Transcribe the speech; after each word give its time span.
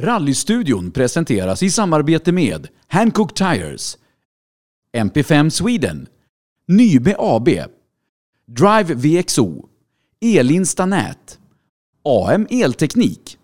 Rallystudion 0.00 0.90
presenteras 0.90 1.62
i 1.62 1.70
samarbete 1.70 2.32
med 2.32 2.68
Hancock 2.88 3.34
Tires, 3.34 3.98
MP5 4.96 5.50
Sweden, 5.50 6.06
Nybe 6.68 7.14
AB, 7.18 7.48
Drive 8.46 8.94
VXO, 8.94 9.68
Elinsta 10.20 10.86
Nät, 10.86 11.38
AM 12.04 12.46
Elteknik, 12.50 13.38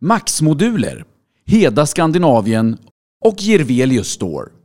Max 0.00 0.42
Moduler, 0.42 1.04
Heda 1.46 1.86
Skandinavien 1.86 2.78
och 3.24 3.36
Gervelius 3.38 4.08
Store. 4.08 4.55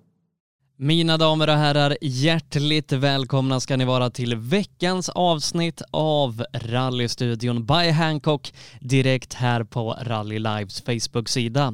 Mina 0.83 1.17
damer 1.17 1.49
och 1.49 1.55
herrar, 1.55 1.97
hjärtligt 2.01 2.91
välkomna 2.91 3.59
ska 3.59 3.77
ni 3.77 3.85
vara 3.85 4.09
till 4.09 4.35
veckans 4.35 5.09
avsnitt 5.09 5.81
av 5.91 6.45
Rallystudion 6.53 7.65
by 7.65 7.89
Hancock 7.89 8.53
direkt 8.79 9.33
här 9.33 9.63
på 9.63 9.97
Rally 10.01 10.39
Lives 10.39 10.81
Facebook-sida. 10.81 11.73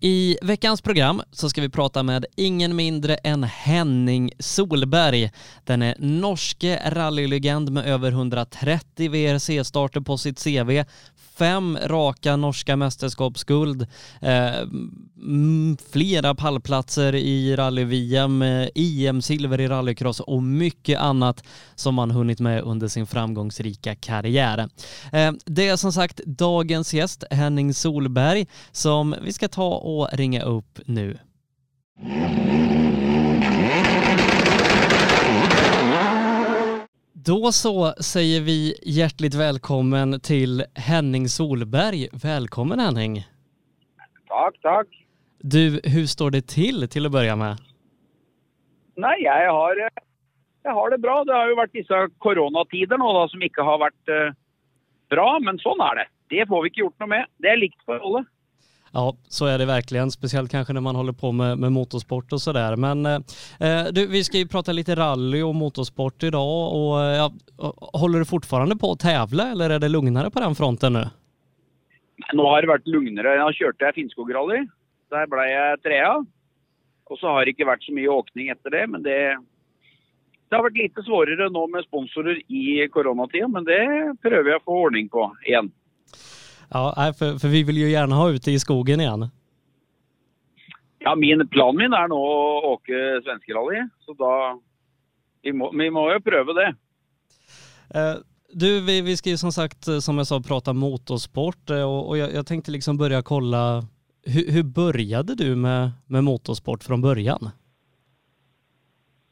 I 0.00 0.36
veckans 0.42 0.82
program 0.82 1.22
så 1.32 1.50
ska 1.50 1.60
vi 1.60 1.68
prata 1.68 2.02
med 2.02 2.26
ingen 2.36 2.76
mindre 2.76 3.14
än 3.14 3.44
Henning 3.44 4.32
Solberg. 4.38 5.30
Den 5.64 5.82
är 5.82 5.94
norske 5.98 6.90
rallylegend 6.90 7.72
med 7.72 7.86
över 7.86 8.10
130 8.10 9.10
VRC-starter 9.10 10.00
på 10.00 10.18
sitt 10.18 10.44
CV, 10.44 10.84
fem 11.38 11.78
raka 11.82 12.36
norska 12.36 12.76
mästerskapsguld, 12.76 13.86
eh, 14.20 14.52
flera 15.92 16.34
pallplatser 16.34 17.14
i 17.14 17.56
rally-VM, 17.56 18.42
EM-silver 18.74 19.58
eh, 19.58 19.64
i 19.64 19.68
rallycross 19.68 20.20
och 20.20 20.42
mycket 20.42 20.98
annat 20.98 21.44
som 21.74 21.98
han 21.98 22.10
hunnit 22.10 22.40
med 22.40 22.62
under 22.62 22.88
sin 22.88 23.06
framgångsrika 23.06 23.94
karriär. 23.94 24.68
Eh, 25.12 25.32
det 25.44 25.68
är 25.68 25.76
som 25.76 25.92
sagt 25.92 26.20
dagens 26.26 26.94
gäst, 26.94 27.24
Henning 27.30 27.74
Solberg, 27.74 28.46
som 28.72 29.14
vi 29.22 29.32
ska 29.32 29.48
ta 29.48 29.74
och 29.74 30.08
ringa 30.12 30.42
upp 30.42 30.80
nu. 30.84 31.18
Då 37.32 37.52
så 37.52 37.92
säger 38.02 38.40
vi 38.40 38.74
hjärtligt 38.82 39.34
välkommen 39.34 40.20
till 40.20 40.64
Henning 40.74 41.28
Solberg. 41.28 42.08
Välkommen 42.24 42.78
Henning! 42.80 43.14
Tack, 44.28 44.54
tack. 44.62 44.86
Du, 45.38 45.80
hur 45.84 46.06
står 46.06 46.30
det 46.30 46.46
till 46.46 46.88
till 46.88 47.06
att 47.06 47.12
börja 47.12 47.36
med? 47.36 47.56
Nej, 48.94 49.22
jag 49.22 49.52
har, 49.52 49.90
jag 50.62 50.74
har 50.74 50.90
det 50.90 50.98
bra. 50.98 51.24
Det 51.24 51.32
har 51.32 51.48
ju 51.48 51.54
varit 51.54 51.74
vissa 51.74 52.08
coronatider 52.18 52.98
nu 52.98 53.04
då, 53.04 53.28
som 53.28 53.42
inte 53.42 53.62
har 53.62 53.78
varit 53.78 54.08
eh, 54.08 54.34
bra, 55.10 55.38
men 55.42 55.58
sån 55.58 55.80
är 55.80 55.94
det. 55.94 56.06
Det 56.28 56.46
får 56.46 56.62
vi 56.62 56.68
inte 56.68 56.80
gjort 56.80 56.98
något 56.98 57.08
med. 57.08 57.26
Det 57.36 57.48
är 57.48 57.56
likt 57.56 57.84
för 57.84 57.98
alla. 57.98 58.24
Ja, 58.92 59.16
så 59.28 59.46
är 59.46 59.58
det 59.58 59.66
verkligen. 59.66 60.10
Speciellt 60.10 60.50
kanske 60.50 60.72
när 60.72 60.80
man 60.80 60.96
håller 60.96 61.12
på 61.12 61.32
med, 61.32 61.58
med 61.58 61.72
motorsport 61.72 62.32
och 62.32 62.40
sådär. 62.40 62.76
Men 62.76 63.06
eh, 63.06 63.14
eh 63.60 63.84
du, 63.92 64.06
vi 64.06 64.24
ska 64.24 64.38
ju 64.38 64.48
prata 64.48 64.72
lite 64.72 64.94
rally 64.94 65.42
och 65.42 65.54
motorsport 65.54 66.22
idag. 66.22 66.72
Och, 66.74 67.00
eh, 67.00 67.16
ja, 67.16 67.32
håller 67.92 68.18
du 68.18 68.24
fortfarande 68.24 68.76
på 68.76 68.92
att 68.92 69.00
tävla 69.00 69.50
eller 69.50 69.70
är 69.70 69.78
det 69.78 69.88
lugnare 69.88 70.30
på 70.30 70.40
den 70.40 70.54
fronten 70.54 70.92
nu? 70.92 71.04
Nu 72.32 72.42
har 72.42 72.62
det 72.62 72.68
varit 72.68 72.86
lugnare. 72.86 73.34
Jag 73.34 73.54
körde 73.54 73.92
Finnskogsrally. 73.94 74.66
Där 75.10 75.26
blev 75.26 75.44
jag 75.44 75.82
trea. 75.82 76.24
Och 77.04 77.18
så 77.18 77.26
har 77.26 77.44
det 77.44 77.50
inte 77.50 77.64
varit 77.64 77.82
så 77.82 77.92
mycket 77.92 78.10
åkning 78.10 78.48
efter 78.48 78.70
det, 78.70 78.86
men 78.86 79.02
det, 79.02 79.38
det 80.48 80.56
har 80.56 80.62
varit 80.62 80.76
lite 80.76 81.02
svårare 81.02 81.48
nu 81.48 81.72
med 81.72 81.84
sponsorer 81.84 82.52
i 82.52 82.88
coronatiden, 82.88 83.52
men 83.52 83.64
det 83.64 84.14
prövar 84.22 84.50
jag 84.50 84.62
få 84.62 84.72
ordning 84.72 85.08
på 85.08 85.36
igen. 85.46 85.70
Ja, 86.70 87.12
för, 87.18 87.38
för 87.38 87.48
vi 87.48 87.62
vill 87.62 87.76
ju 87.78 87.90
gärna 87.90 88.14
ha 88.14 88.30
ute 88.30 88.50
i 88.50 88.58
skogen 88.58 89.00
igen. 89.00 89.28
Ja, 90.98 91.14
min 91.14 91.48
plan 91.48 91.76
min 91.76 91.92
är 91.92 92.08
nog 92.08 92.18
att 92.18 92.64
åka 92.64 92.92
svenskerally, 93.24 93.88
så 93.98 94.12
då 94.12 94.60
vi 95.42 95.52
må, 95.52 95.72
vi 95.72 95.90
må 95.90 96.12
ju 96.12 96.20
pröva 96.20 96.52
det. 96.52 96.74
Uh, 97.94 98.22
du, 98.52 98.80
vi, 98.80 99.02
vi 99.02 99.16
ska 99.16 99.30
ju 99.30 99.36
som 99.36 99.52
sagt, 99.52 99.84
som 100.02 100.18
jag 100.18 100.26
sa, 100.26 100.40
prata 100.40 100.72
motorsport 100.72 101.70
och, 101.70 102.08
och 102.08 102.18
jag, 102.18 102.32
jag, 102.32 102.46
tänkte 102.46 102.70
liksom 102.70 102.96
börja 102.96 103.22
kolla, 103.22 103.82
hur, 104.26 104.52
hur 104.52 104.62
började 104.62 105.34
du 105.34 105.56
med, 105.56 105.90
med 106.06 106.24
motorsport 106.24 106.84
från 106.84 107.00
början? 107.00 107.50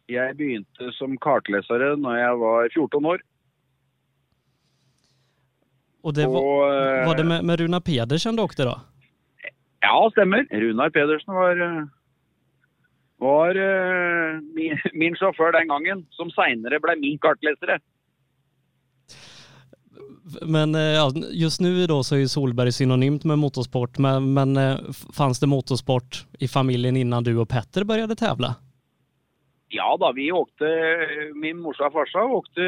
Jag 0.07 0.37
började 0.37 0.93
som 0.93 1.19
kartläsare 1.19 1.97
när 1.97 2.17
jag 2.17 2.37
var 2.37 2.69
14 2.75 3.07
år. 3.07 3.23
Och 6.07 6.15
det 6.15 6.27
var, 6.27 6.41
och, 6.41 7.07
var 7.07 7.17
det 7.17 7.25
med, 7.25 7.45
med 7.45 7.61
Runar 7.61 7.81
Pedersen 7.81 8.37
du 8.37 8.43
åkte 8.43 8.65
då? 8.65 8.81
Ja, 9.81 10.09
stämmer. 10.13 10.47
Runar 10.51 10.91
Pedersen 10.91 11.35
var, 11.35 11.89
var 13.17 13.57
uh, 13.57 14.41
min, 14.55 14.79
min 14.93 15.17
chaufför 15.17 15.53
den 15.53 15.69
gången, 15.69 16.07
som 16.11 16.31
senare 16.31 16.81
blev 16.81 16.99
min 17.01 17.19
kartläsare. 17.19 17.79
Men 20.43 20.75
ja, 20.75 21.11
just 21.33 21.61
nu 21.61 21.87
då 21.87 22.03
så 22.03 22.15
är 22.15 22.19
ju 22.19 22.29
Solberg 22.29 22.73
synonymt 22.73 23.25
med 23.25 23.39
motorsport, 23.39 23.99
men, 23.99 24.35
men 24.35 24.79
fanns 25.17 25.41
det 25.41 25.47
motorsport 25.47 26.27
i 26.39 26.49
familjen 26.49 26.97
innan 26.97 27.25
du 27.25 27.37
och 27.37 27.49
Petter 27.49 27.85
började 27.85 28.17
tävla? 28.17 28.55
Ja 29.69 29.97
då, 30.01 30.13
vi 30.13 30.33
åkte, 30.33 30.65
min 31.35 31.59
morsa 31.59 31.87
och 31.87 31.93
farsa 31.93 32.25
åkte 32.25 32.61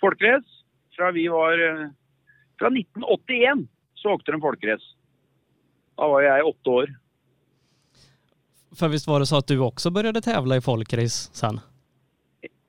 folkrace 0.00 0.48
från 0.96 1.14
vi 1.14 1.28
var 1.28 1.54
från 2.58 2.76
1981 2.76 3.58
så 3.94 4.10
åkte 4.10 4.32
de 4.32 4.40
folkrace. 4.40 4.84
Då 5.96 6.08
var 6.08 6.22
jag 6.22 6.46
åtta 6.46 6.70
år. 6.70 6.94
För 8.76 8.88
visst 8.88 9.06
var 9.06 9.20
det 9.20 9.26
så 9.26 9.36
att 9.36 9.46
du 9.46 9.58
också 9.58 9.90
började 9.90 10.20
tävla 10.20 10.56
i 10.56 10.60
folkrace 10.60 11.30
sen? 11.32 11.60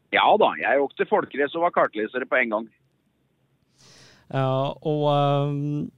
Ja 0.10 0.38
då, 0.40 0.56
jag 0.58 0.84
åkte 0.84 1.06
folkrace 1.06 1.58
och 1.58 1.62
var 1.62 1.72
kartläsare 1.72 2.26
på 2.26 2.36
en 2.36 2.50
gång. 2.50 2.68
Ja, 4.28 4.78
och 4.82 5.10
um, 5.12 5.92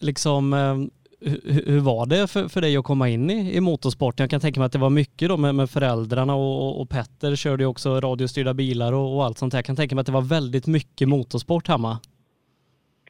liksom 0.00 0.52
um, 0.52 0.90
hur, 1.20 1.64
hur, 1.66 1.80
var 1.80 2.06
det 2.06 2.26
för, 2.26 2.48
för 2.48 2.60
dig 2.60 2.76
att 2.76 2.84
komma 2.84 3.08
in 3.08 3.30
i, 3.30 3.56
i 3.56 3.60
motorsport? 3.60 4.20
Jag 4.20 4.30
kan 4.30 4.40
tänka 4.40 4.60
mig 4.60 4.66
att 4.66 4.72
det 4.72 4.78
var 4.78 4.90
mycket 4.90 5.28
då 5.28 5.36
med, 5.36 5.54
med 5.54 5.70
föräldrarna 5.70 6.34
och, 6.34 6.80
och 6.80 6.90
Petter 6.90 7.36
körde 7.36 7.62
ju 7.62 7.66
också 7.66 8.00
radiostyrda 8.00 8.54
bilar 8.54 8.92
och, 8.92 9.16
och 9.16 9.24
allt 9.24 9.38
sånt 9.38 9.52
här. 9.52 9.58
Jag 9.58 9.64
kan 9.64 9.76
tänka 9.76 9.94
mig 9.94 10.00
att 10.00 10.06
det 10.06 10.12
var 10.12 10.22
väldigt 10.22 10.66
mycket 10.66 11.08
motorsport 11.08 11.68
hemma. 11.68 11.98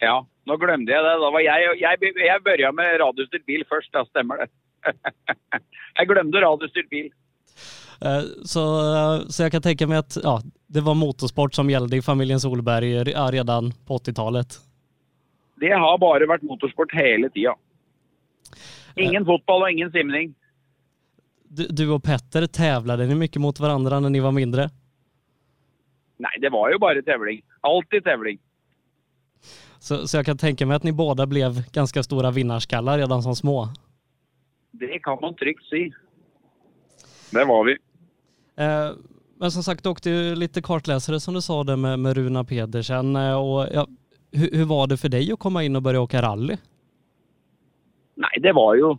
Ja, 0.00 0.27
nu 0.44 0.56
glömde 0.56 0.93
jag 0.93 1.05
det. 1.05 1.12
Då 1.12 1.31
var 1.31 1.41
jag, 1.41 1.81
jag, 1.81 1.99
jag 2.15 2.43
började 2.43 2.72
med 2.72 3.00
radiostyrd 3.00 3.44
bil 3.44 3.65
först, 3.69 3.91
ja, 3.93 4.06
stämmer 4.10 4.37
det. 4.37 4.47
jag 5.94 6.09
glömde 6.09 6.41
radiostyrd 6.41 6.88
bil. 6.88 7.12
Så, 8.44 8.60
så 9.28 9.43
jag 9.43 9.53
kan 9.53 9.62
tänka 9.62 9.87
mig 9.87 9.99
att 9.99 10.16
ja, 10.22 10.41
det 10.66 10.81
var 10.81 10.94
motorsport 10.94 11.54
som 11.54 11.71
gällde 11.71 11.97
i 11.97 12.03
familjen 12.03 12.41
Solberg 12.41 13.04
redan 13.33 13.72
på 13.87 13.99
80-talet. 13.99 14.47
Det 15.56 15.72
har 15.72 15.99
bara 15.99 16.27
varit 16.27 16.43
motorsport 16.43 16.93
hela 16.93 17.28
tiden. 17.28 17.54
Ingen 18.97 19.25
fotboll 19.25 19.62
och 19.62 19.71
ingen 19.71 19.93
simning. 19.93 20.34
Du, 21.49 21.66
du 21.66 21.91
och 21.91 22.03
Petter, 22.03 22.47
tävlade 22.47 23.06
ni 23.06 23.15
mycket 23.15 23.43
mot 23.43 23.60
varandra 23.60 24.00
när 24.00 24.10
ni 24.10 24.21
var 24.21 24.33
mindre? 24.33 24.71
Nej, 26.16 26.31
det 26.41 26.49
var 26.49 26.71
ju 26.71 26.78
bara 26.78 27.03
tävling. 27.03 27.43
Alltid 27.60 28.04
tävling. 28.04 28.38
Så, 29.84 30.09
så 30.09 30.17
jag 30.17 30.27
kan 30.27 30.37
tänka 30.37 30.67
mig 30.67 30.77
att 30.77 30.83
ni 30.83 30.93
båda 30.93 31.27
blev 31.27 31.50
ganska 31.72 32.03
stora 32.03 32.31
vinnarskallar 32.31 32.99
redan 32.99 33.22
som 33.22 33.34
små. 33.34 33.69
Det 34.72 34.99
kan 34.99 35.19
man 35.21 35.34
tryggt 35.34 35.65
säga. 35.65 35.93
Det 37.33 37.45
var 37.45 37.65
vi. 37.65 37.72
Eh, 38.56 38.91
men 39.41 39.50
som 39.50 39.62
sagt, 39.62 39.83
du 39.83 39.89
åkte 39.91 40.11
ju 40.11 40.34
lite 40.34 40.62
kartläsare 40.62 41.21
som 41.21 41.34
du 41.34 41.41
sa 41.41 41.65
det 41.65 41.77
med, 41.77 41.99
med 41.99 42.17
Runa 42.17 42.45
Pedersen. 42.45 43.17
Eh, 43.17 43.37
och, 43.41 43.67
ja, 43.75 43.87
hur, 44.33 44.50
hur, 44.59 44.65
var 44.65 44.87
det 44.87 44.97
för 44.97 45.09
dig 45.09 45.33
att 45.33 45.39
komma 45.39 45.62
in 45.65 45.77
och 45.77 45.83
börja 45.83 46.01
åka 46.01 46.22
rally? 46.22 46.56
Nej, 48.15 48.37
det 48.43 48.53
var 48.53 48.75
ju... 48.75 48.97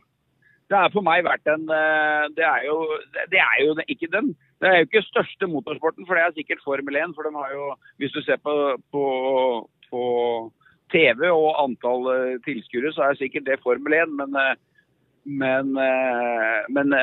Det 0.67 0.75
har 0.75 0.90
för 0.90 1.02
mig 1.02 1.23
varit 1.23 1.47
en... 1.47 1.70
eh, 1.70 2.23
Det 2.35 2.43
är 2.55 2.64
ju, 2.64 2.78
det 3.29 3.37
är 3.37 3.64
ju 3.64 3.70
inte 3.87 4.05
den... 4.17 4.35
Det 4.59 4.66
är 4.67 4.76
ju 4.76 4.82
inte 4.82 5.02
största 5.02 5.47
motorsporten, 5.47 6.05
för 6.05 6.16
det 6.16 6.22
är 6.22 6.32
säkert 6.32 6.64
Formel 6.64 6.96
1, 6.96 7.16
för 7.16 7.23
de 7.23 7.35
har 7.35 7.49
ju... 7.52 7.58
Om 7.58 7.76
du 7.97 8.22
ser 8.22 8.37
på, 8.37 8.78
på, 8.91 9.70
på 9.90 10.02
TV 10.96 11.30
och 11.30 11.64
antal 11.64 12.02
eh, 12.06 12.40
tilskuere, 12.40 12.94
så 12.94 13.02
är 13.02 13.16
säkert 13.16 13.46
det 13.46 13.64
Formel 13.64 13.94
1, 13.94 14.09
men, 14.09 14.36
eh, 14.36 14.56
men, 15.24 15.78
eh, 15.78 16.59
men 16.70 16.94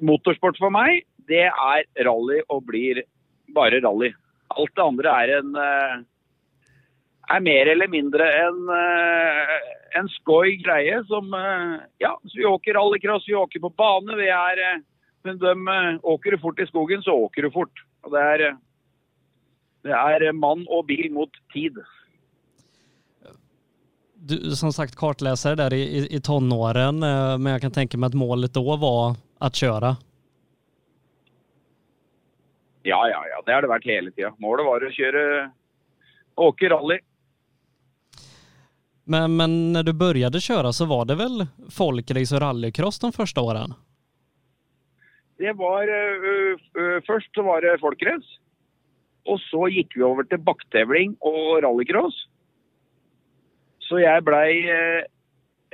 motorsport 0.00 0.58
för 0.58 0.70
mig, 0.70 1.02
det 1.16 1.42
är 1.42 2.04
rally 2.04 2.42
och 2.48 2.62
blir 2.62 3.02
bara 3.46 3.80
rally. 3.80 4.12
Allt 4.48 4.74
det 4.74 4.82
andre 4.82 5.08
är 5.08 5.28
en 5.28 5.56
er 7.28 7.40
mer 7.40 7.66
eller 7.66 7.88
mindre 7.88 8.32
en, 8.32 8.68
en 9.90 10.08
skoj 10.08 10.56
greie 10.56 11.04
som 11.04 11.32
Ja, 11.98 12.20
så 12.24 12.38
vi 12.38 12.44
åker 12.44 12.74
rallycross, 12.74 13.28
vi 13.28 13.34
åker 13.34 13.60
på 13.60 13.68
bane, 13.68 14.16
vi 14.16 14.28
er 14.28 14.82
Men 15.24 15.38
de 15.38 15.68
åker 16.02 16.30
du 16.30 16.38
fort 16.38 16.60
i 16.60 16.66
skogen, 16.66 17.02
så 17.02 17.12
åker 17.12 17.42
du 17.42 17.50
fort. 17.50 17.84
Og 18.02 18.12
det 18.12 18.20
er, 18.20 18.56
det 19.82 19.92
är 19.92 20.32
man 20.32 20.66
och 20.68 20.84
bil 20.84 21.12
mot 21.12 21.30
tid 21.52 21.78
du 24.28 24.56
som 24.56 24.72
sagt 24.72 24.96
kartläsare 24.96 25.54
där 25.54 25.72
i, 25.72 26.06
i, 26.10 26.20
tonåren, 26.20 27.02
eh, 27.02 27.38
men 27.38 27.52
jag 27.52 27.60
kan 27.60 27.70
tänka 27.70 27.98
mig 27.98 28.06
att 28.06 28.14
målet 28.14 28.54
då 28.54 28.76
var 28.76 29.16
att 29.38 29.56
köra. 29.56 29.96
Ja, 32.82 33.08
ja, 33.08 33.24
ja. 33.30 33.42
Det 33.46 33.52
har 33.52 33.62
det 33.62 33.68
vært 33.68 33.86
hele 33.86 34.10
tida. 34.10 34.32
Målet 34.38 34.66
var 34.66 34.82
å 34.82 34.90
kjøre 34.90 35.50
åke 36.34 36.68
rally. 36.68 36.98
Men, 39.04 39.36
men 39.36 39.72
när 39.72 39.82
du 39.82 39.92
började 39.92 40.40
köra 40.40 40.72
så 40.72 40.84
var 40.84 41.04
det 41.04 41.14
väl 41.14 41.46
folkrace 41.70 42.34
och 42.34 42.40
rallycross 42.40 42.98
de 42.98 43.12
första 43.12 43.40
åren? 43.40 43.74
Det 45.38 45.52
var 45.52 45.82
øh, 45.82 46.58
øh, 46.78 47.02
Først 47.06 47.34
så 47.34 47.42
var 47.42 47.60
det 47.60 47.80
folkrace. 47.80 48.38
Og 49.26 49.38
så 49.40 49.68
gikk 49.70 49.96
vi 49.96 50.02
over 50.02 50.26
til 50.26 50.38
bakketevling 50.38 51.16
og 51.20 51.62
rallycross. 51.62 52.26
Så 53.92 54.00
jeg 54.00 54.24
blei 54.24 54.62
øh, 54.72 55.02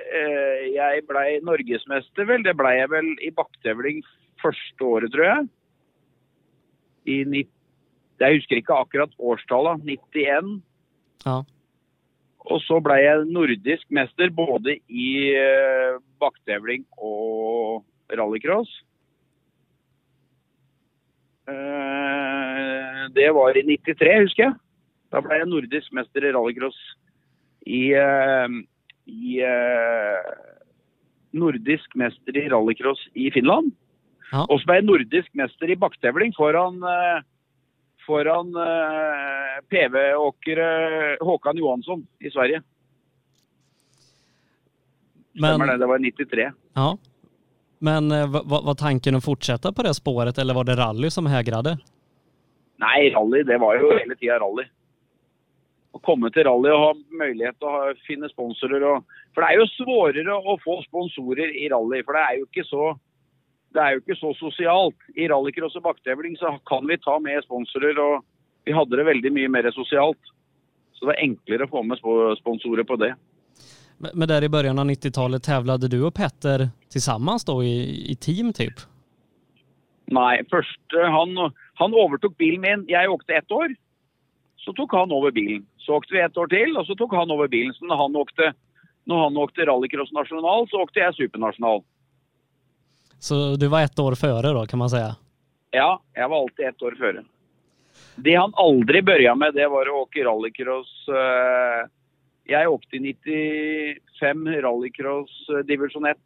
øh, 0.03 0.63
Jeg 0.75 1.05
blei 1.07 1.39
norgesmester, 1.47 2.27
vel. 2.27 2.43
Det 2.43 2.57
blei 2.59 2.75
jeg 2.81 2.91
vel 2.91 3.13
i 3.23 3.31
bakketevling 3.31 4.01
første 4.43 4.85
året, 4.85 5.13
tror 5.15 5.25
jeg. 5.29 5.47
I 7.07 7.23
nitt- 7.25 7.55
Jeg 8.19 8.41
husker 8.41 8.57
ikke 8.59 8.75
akkurat 8.75 9.15
årstallet. 9.19 9.85
91. 9.87 10.63
Ja. 11.25 11.37
Og 12.51 12.61
så 12.65 12.81
ble 12.83 12.97
jeg 12.99 13.27
nordisk 13.31 13.87
mester 13.95 14.31
både 14.35 14.79
i 14.91 15.31
eh, 15.39 15.99
bakketevling 16.19 16.83
og 16.99 17.85
rallycross. 18.11 18.71
Eh, 21.49 23.03
det 23.15 23.29
var 23.35 23.55
i 23.57 23.63
93, 23.63 24.23
husker 24.27 24.49
jeg. 24.49 24.55
Da 25.13 25.21
ble 25.25 25.39
jeg 25.39 25.49
nordisk 25.49 25.93
mester 25.97 26.27
i 26.27 26.33
rallycross 26.35 26.79
i, 27.69 27.83
eh, 27.93 28.49
i 29.13 29.41
eh, 29.45 30.31
Nordisk 31.37 31.95
mester 32.01 32.37
i 32.41 32.47
rallycross 32.49 33.03
i 33.15 33.29
Finland. 33.35 33.73
Ja. 34.33 34.47
Og 34.49 34.61
så 34.61 34.69
ble 34.69 34.79
jeg 34.81 34.87
nordisk 34.89 35.35
mester 35.37 35.71
i 35.73 35.77
bakketevling 35.81 36.33
foran 36.37 36.81
eh, 36.85 37.21
foran 38.09 38.55
PV-åkere 39.69 40.69
Håkan 41.21 41.59
Johansson 41.61 42.07
i 42.25 42.31
Sverige. 42.33 42.63
Stemmer 45.37 45.59
Men, 45.59 45.69
det, 45.69 45.77
det 45.79 45.87
var 45.87 45.99
93. 45.99 46.47
ja. 46.75 46.99
men 47.79 48.09
va- 48.33 48.43
va- 48.45 48.61
var 48.65 48.75
tanken 48.75 49.15
att 49.15 49.25
fortsätta 49.25 49.73
på 49.73 49.83
det 49.83 49.95
spåret 49.95 50.39
eller 50.39 50.55
var 50.55 50.65
det 50.65 50.77
rally 50.77 51.11
som 51.11 51.27
hägrade? 51.27 51.77
Nei, 52.79 53.11
rally, 53.11 53.43
det 53.43 53.59
var 53.59 53.77
jo 53.77 53.93
hele 53.99 54.17
tida 54.17 54.39
rally. 54.39 54.65
Å 55.99 56.05
komme 56.07 56.31
til 56.31 56.47
rally 56.47 56.71
og 56.71 56.85
ha 56.85 56.93
mulighet 57.25 57.59
til 57.59 57.69
å 57.69 57.93
finne 58.07 58.31
sponsorer 58.31 58.87
og 58.87 59.17
For 59.35 59.43
det 59.43 59.51
er 59.51 59.61
jo 59.61 59.69
svårere 59.75 60.39
å 60.39 60.57
få 60.63 60.79
sponsorer 60.87 61.51
i 61.51 61.69
rally, 61.73 62.03
for 62.07 62.17
det 62.17 62.25
er 62.25 62.41
jo 62.41 62.49
ikke 62.49 62.67
så 62.71 62.95
det 63.77 63.83
er 63.85 63.95
jo 63.95 64.01
ikke 64.03 64.17
så 64.17 64.33
sosialt. 64.39 65.09
I 65.13 65.29
rallycross 65.29 65.77
og 65.77 65.85
bakketevling 65.85 66.39
så 66.41 66.55
kan 66.69 66.87
vi 66.89 66.97
ta 67.05 67.19
med 67.21 67.45
sponsorer, 67.45 67.99
og 68.01 68.25
vi 68.65 68.73
hadde 68.73 68.97
det 68.97 69.05
veldig 69.09 69.33
mye 69.37 69.51
mer 69.53 69.69
sosialt. 69.77 70.31
Så 70.97 71.05
det 71.05 71.11
var 71.13 71.21
enklere 71.23 71.67
å 71.69 71.73
få 71.75 71.83
med 71.87 72.01
spo- 72.01 72.35
sponsorer 72.41 72.89
på 72.89 72.97
det. 72.97 73.13
Men, 73.99 74.29
där 74.29 74.45
i 74.45 74.49
början 74.49 74.79
av 74.79 74.87
90-talet 74.87 75.43
tävlade 75.43 75.89
du 75.89 76.03
och 76.03 76.15
Petter 76.15 76.69
tillsammans 76.89 77.45
då 77.45 77.65
i, 77.65 78.11
i 78.13 78.15
team 78.17 78.53
typ? 78.53 78.75
Nei, 80.09 80.39
først 80.51 80.95
eh, 80.97 81.11
han, 81.11 81.53
han 81.75 81.95
overtok 81.95 82.37
bilen 82.39 82.61
min. 82.61 82.85
Jeg 82.89 83.11
åkte 83.11 83.35
ett 83.35 83.53
år. 83.53 83.75
Så 84.69 84.75
tok 84.77 84.93
han 84.93 85.13
over 85.17 85.33
bilen. 85.33 85.63
Så 85.81 85.95
åkte 85.97 86.13
vi 86.13 86.21
ett 86.21 86.37
år 86.37 86.51
til, 86.53 86.75
og 86.77 86.85
så 86.85 86.93
tok 87.01 87.15
han 87.17 87.31
over 87.33 87.49
bilen. 87.49 87.73
Så 87.73 87.87
når 87.89 87.97
han 88.03 88.17
åkte, 88.21 88.51
når 89.09 89.23
han 89.23 89.39
åkte 89.41 89.65
rallycross 89.65 90.11
nasjonal, 90.13 90.67
så 90.69 90.83
åkte 90.85 91.01
jeg 91.01 91.15
supernasjonal. 91.17 91.81
Så 93.19 93.57
du 93.57 93.65
var 93.73 93.83
ett 93.83 93.99
år 93.99 94.15
före 94.15 94.53
då 94.53 94.67
kan 94.67 94.79
man 94.79 94.91
säga? 94.91 95.17
Ja, 95.71 96.03
jeg 96.15 96.29
var 96.29 96.37
alltid 96.43 96.67
ett 96.67 96.83
år 96.83 96.95
føre. 96.99 97.25
Det 98.15 98.35
han 98.35 98.53
aldri 98.57 99.01
børja 99.03 99.35
med, 99.35 99.55
det 99.55 99.69
var 99.73 99.89
å 99.89 100.03
åke 100.05 100.25
rallycross. 100.25 100.93
eh, 101.09 101.89
Jeg 102.49 102.69
åkte 102.69 102.97
i 102.97 103.01
95 104.21 104.47
rallycross 104.63 105.49
eh, 105.49 105.65
divisjon 105.65 106.07
1. 106.07 106.17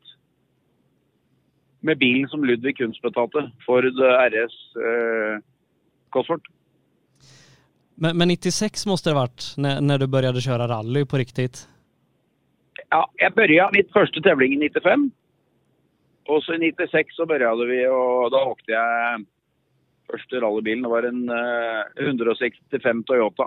Med 1.81 1.99
bilen 1.99 2.29
som 2.29 2.45
Ludvig 2.45 2.77
Kunst 2.77 3.03
betalte. 3.03 3.51
Ford 3.67 3.85
RS 3.87 4.59
eh, 4.77 5.39
Cosworth. 6.11 6.51
Men, 8.03 8.17
men 8.17 8.29
96 8.29 8.87
måste 8.87 9.11
det 9.11 9.15
ha 9.15 9.21
varit 9.21 9.55
när, 9.57 9.81
när 9.81 9.99
du 9.99 10.07
började 10.07 10.41
köra 10.41 10.69
rally 10.69 11.05
på 11.07 11.17
riktigt? 11.17 11.69
Ja, 12.91 13.11
jeg 13.17 13.35
børja 13.35 13.69
mitt 13.73 13.93
første 13.95 14.21
tevling 14.21 14.53
i 14.53 14.59
95. 14.59 15.11
Og 16.29 16.43
så 16.43 16.55
i 16.55 16.59
96 16.59 17.15
så 17.17 17.27
begynte 17.27 17.69
vi, 17.71 17.79
og 17.87 18.33
da 18.35 18.41
åkte 18.51 18.75
jeg 18.75 19.23
første 20.11 20.41
rallybilen. 20.43 20.83
Det 20.83 20.91
var 20.91 21.07
en 21.07 21.23
eh, 21.31 22.09
165 22.09 23.05
Toyota. 23.07 23.47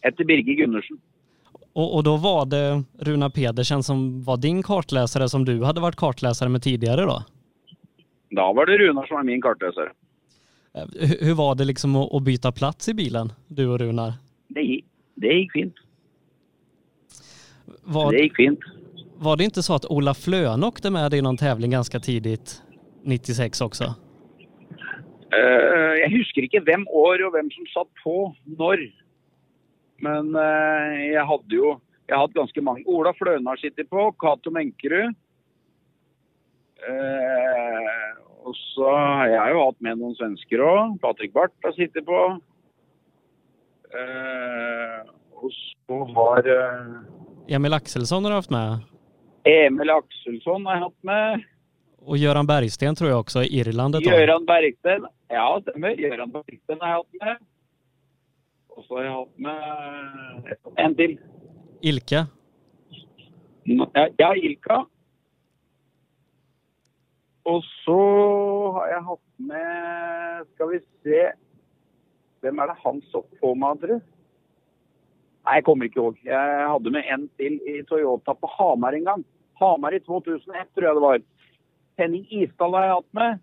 Etter 0.00 0.24
Birger 0.24 0.56
Gundersen. 0.62 0.96
Och, 1.72 1.94
och 1.96 2.04
då 2.04 2.16
var 2.16 2.46
det 2.46 2.84
Runa 2.98 3.30
Pedersen 3.30 3.82
som 3.82 4.22
var 4.22 4.36
din 4.36 4.62
kartläsare 4.62 5.28
som 5.28 5.44
du 5.44 5.64
hade 5.64 5.80
varit 5.80 5.96
kartläsare 5.96 6.48
med 6.48 6.62
tidigare 6.62 7.02
då? 7.02 7.22
Da 8.30 8.52
var 8.52 8.66
det 8.66 8.78
Runar 8.78 9.06
som 9.06 9.16
var 9.16 9.24
min 9.24 9.42
kartleser. 9.42 9.92
Hur, 11.20 11.34
var 11.34 11.54
det 11.54 11.64
liksom 11.64 11.96
att, 11.96 12.22
byta 12.22 12.52
plats 12.52 12.88
i 12.88 12.94
bilen, 12.94 13.32
du 13.48 13.68
och 13.68 13.78
Runar? 13.78 14.12
Det 14.48 14.62
gikk, 14.62 14.84
det 15.14 15.32
gikk 15.34 15.52
fint. 15.52 15.74
Var, 17.82 18.12
Det 18.12 18.18
gikk 18.18 18.36
fint. 18.36 18.60
var 19.18 19.36
det 19.36 19.44
inte 19.44 19.62
så 19.62 19.74
att 19.74 19.84
Ola 19.84 20.14
Flön 20.14 20.64
åkte 20.64 20.90
med 20.90 21.14
i 21.14 21.22
någon 21.22 21.36
tävling 21.36 21.70
ganska 21.70 22.00
tidigt, 22.00 22.62
96 23.02 23.60
också? 23.60 23.84
Eh, 25.32 25.94
jeg 26.00 26.10
husker 26.10 26.42
ikke 26.42 26.60
hvem 26.60 26.86
år 26.88 27.26
og 27.26 27.32
hvem 27.32 27.50
som 27.50 27.66
satt 27.66 27.90
på 28.04 28.34
når. 28.44 28.92
Men 29.98 30.34
jeg 31.12 31.24
hadde 31.26 31.56
jo 31.56 31.80
jeg 32.06 32.14
har 32.14 32.26
hatt 32.26 32.36
ganske 32.38 32.62
mange. 32.62 32.84
Ola 32.86 33.12
Fløne 33.18 33.50
har 33.50 33.58
sittet 33.58 33.88
på, 33.90 34.10
Cato 34.22 34.52
Menkerud. 34.54 35.14
Eh, 36.86 38.10
og 38.46 38.54
så 38.54 38.90
har 38.90 39.32
jeg 39.32 39.54
jo 39.54 39.64
hatt 39.64 39.80
med 39.82 39.98
noen 39.98 40.14
svensker 40.18 40.62
òg. 40.62 40.98
Patrick 41.02 41.34
Barth 41.34 41.54
har 41.66 41.74
sittet 41.74 42.06
på. 42.06 42.20
Eh, 43.96 45.00
og 45.36 45.50
så 45.56 45.98
har 46.14 46.48
eh, 46.52 46.94
Emil 47.56 47.74
Axelsson 47.76 48.24
har 48.26 48.34
du 48.34 48.36
haft 48.36 48.50
med 48.50 48.82
Emil 49.46 49.92
Axelsson 49.94 50.66
har 50.66 50.74
jeg 50.74 50.82
hatt 50.88 51.02
med. 51.06 51.44
och 52.06 52.16
Göran 52.16 52.46
Bergsten 52.46 52.94
tror 52.94 53.10
jag 53.10 53.20
också, 53.20 53.42
i 53.42 53.58
Irland 53.58 53.94
ett 53.94 54.04
tag. 54.04 54.12
Gøran 54.12 54.46
Bergsten. 54.46 55.06
Ja, 55.28 55.60
stemmer. 55.62 55.96
Gøran 55.96 56.30
Bergsten 56.30 56.80
har 56.80 56.88
jeg 56.88 56.96
hatt 56.96 57.14
med. 57.20 57.36
Og 58.76 58.84
så 58.84 58.96
har 58.96 59.04
jeg 59.04 59.12
hatt 59.12 59.38
med 59.38 60.76
en 60.84 60.94
til. 60.94 61.16
Ilka. 61.82 62.26
Ja, 63.64 64.08
ja, 64.18 64.34
Ilka. 64.34 64.84
Og 67.46 67.62
så 67.84 68.00
har 68.76 68.90
jeg 68.90 69.06
hatt 69.06 69.24
med 69.50 70.46
Skal 70.54 70.72
vi 70.72 70.82
se 71.06 71.22
Hvem 72.42 72.60
er 72.62 72.70
det 72.72 72.76
han 72.82 73.00
så 73.12 73.22
på 73.40 73.54
du? 73.82 73.96
Nei, 75.46 75.54
jeg 75.54 75.64
kommer 75.64 75.86
ikke 75.86 76.00
ihåg. 76.00 76.16
Jeg 76.26 76.68
hadde 76.70 76.90
med 76.90 77.06
en 77.06 77.28
til 77.38 77.56
i 77.70 77.82
Toyota 77.86 78.34
på 78.34 78.48
Hamar 78.50 78.96
en 78.98 79.04
gang. 79.06 79.24
Hamar 79.60 79.94
i 79.94 80.00
2001, 80.02 80.68
tror 80.74 80.86
jeg 80.86 80.96
det 80.96 81.02
var. 81.04 81.20
Henning 81.98 82.24
Isdal 82.34 82.74
har 82.74 82.84
jeg 82.84 82.94
hatt 82.96 83.12
med. 83.18 83.38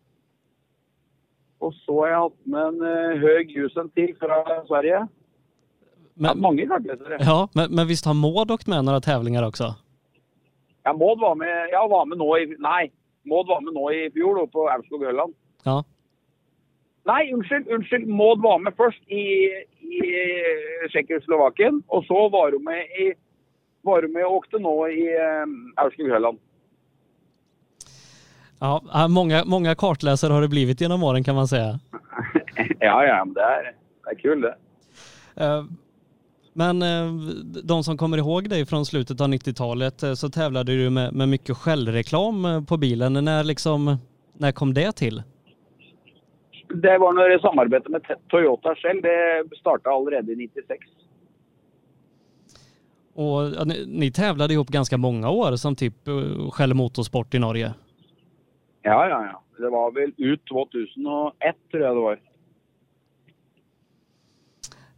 Og 1.64 1.72
så 1.80 1.96
har 2.02 2.12
jeg 2.12 2.24
hatt 2.26 2.40
med 2.56 2.68
en 2.74 2.82
uh, 2.84 3.22
Høg 3.24 3.56
Jusen 3.56 3.90
til 3.96 4.12
fra 4.20 4.42
Sverige. 4.68 5.00
Ja, 5.08 6.34
Men, 6.34 6.42
mange 6.44 6.68
kartlesere. 6.68 7.18
ja, 7.24 7.40
men, 7.56 7.72
men 7.76 7.88
visst 7.88 8.06
har 8.06 8.14
Maud 8.14 8.52
åkt 8.52 8.68
med 8.68 8.86
några 8.86 9.02
tävlingar 9.02 9.48
också? 9.48 9.74
Ja, 10.84 10.94
Maud 10.94 11.20
var 11.20 11.36
med, 11.36 11.70
ja, 11.72 11.88
var 11.88 12.06
med 12.06 12.18
nå 12.20 12.30
i 12.38 12.46
Nei, 12.60 12.92
Maud 13.30 13.48
var 13.48 13.62
med 13.64 13.76
nå 13.76 13.90
i 13.92 14.06
fjor 14.16 14.42
på 14.52 14.68
Aurskog-Høland. 14.70 15.34
Ja. 15.64 15.82
Nei, 17.08 17.34
unnskyld. 17.34 17.68
unnskyld. 17.68 18.08
Maud 18.08 18.42
var 18.44 18.60
med 18.64 18.76
først 18.80 19.04
i, 19.12 19.26
i 19.80 20.02
Tsjekkoslovakia. 20.92 21.72
Og 21.88 22.06
så 22.08 22.28
var 22.32 22.56
hun 22.56 22.64
med 22.68 22.98
i 23.00 23.12
var 23.84 24.08
med 24.08 24.24
og 24.24 24.40
åkte 24.40 24.62
nå 24.64 24.74
i 24.88 25.06
um, 25.44 25.56
Aurskog-Høland. 25.76 26.40
Ja, 28.64 28.82
ja, 28.94 29.08
många, 29.08 29.44
många 29.46 29.76
kartläsare 29.76 30.34
har 30.34 30.42
det 30.42 30.48
blivit 30.48 30.82
genom 30.82 31.04
åren 31.04 31.24
kan 31.24 31.36
man 31.36 31.48
säga. 31.48 31.80
ja, 32.80 33.06
ja, 33.06 33.26
det 33.26 33.42
er, 33.42 33.74
det 34.06 34.14
er 34.14 34.22
kult, 34.22 34.46
det. 34.46 34.56
Men 36.54 36.82
eh, 36.82 37.14
de 37.64 37.84
som 37.84 37.98
kommer 37.98 38.18
ihåg 38.18 38.50
dig 38.50 38.66
från 38.66 38.86
slutet 38.86 39.22
av 39.22 39.28
90-talet 39.28 40.04
eh, 40.04 40.14
så 40.14 40.30
tävlade 40.30 40.72
du 40.72 40.90
med, 40.90 41.14
med 41.14 41.30
mycket 41.30 41.58
självreklam 41.58 42.46
eh, 42.46 42.64
på 42.64 42.78
bilen. 42.78 43.14
När, 43.14 43.44
liksom, 43.44 43.98
när 44.34 44.52
kom 44.52 44.74
det 44.74 44.92
till? 44.92 45.24
Det 46.68 46.98
var 46.98 47.14
når 47.14 47.40
samarbeidet 47.40 47.88
med 47.88 48.02
Toyota 48.28 48.76
selv. 48.76 49.02
Det 49.02 49.58
starta 49.60 49.90
allerede 49.90 50.32
i 50.32 50.36
96. 50.36 50.80
Och 53.16 53.42
ja, 53.58 53.64
ni, 53.64 53.86
ni 53.88 54.12
tävlade 54.12 54.54
ihop 54.54 54.68
ganska 54.68 54.98
många 54.98 55.30
år 55.30 55.56
som 55.56 55.76
typ 55.76 55.94
Shell 56.52 56.74
Motorsport 56.74 57.34
i 57.34 57.40
Norge. 57.40 57.74
Ja, 58.82 59.10
ja, 59.10 59.26
ja. 59.26 59.44
Det 59.58 59.70
var 59.70 59.92
väl 59.92 60.12
ut 60.18 60.42
2001 60.46 61.56
tror 61.72 61.84
jag 61.84 61.96
det 61.96 62.02
var. 62.02 62.20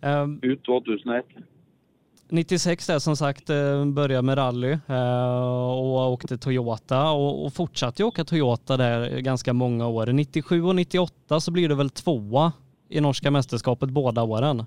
Um, 0.05 0.39
Ut 0.41 0.63
2001. 0.63 1.25
96 2.29 2.87
där 2.87 2.99
som 2.99 3.15
sagt 3.15 3.49
eh, 3.49 3.85
började 3.85 4.21
med 4.21 4.37
rally 4.37 4.71
eh, 4.71 5.77
och 5.79 6.11
åkte 6.11 6.37
Toyota 6.37 7.11
och, 7.11 7.53
fortsatte 7.53 8.03
åka 8.03 8.23
Toyota 8.23 8.77
där 8.77 9.19
ganska 9.19 9.53
många 9.53 9.87
år. 9.87 10.07
97 10.07 10.63
och 10.63 10.75
98 10.75 11.39
så 11.39 11.51
blir 11.51 11.69
det 11.69 11.75
väl 11.75 11.89
tvåa 11.89 12.53
i 12.89 13.01
norska 13.01 13.31
mästerskapet 13.31 13.89
båda 13.89 14.23
åren. 14.23 14.63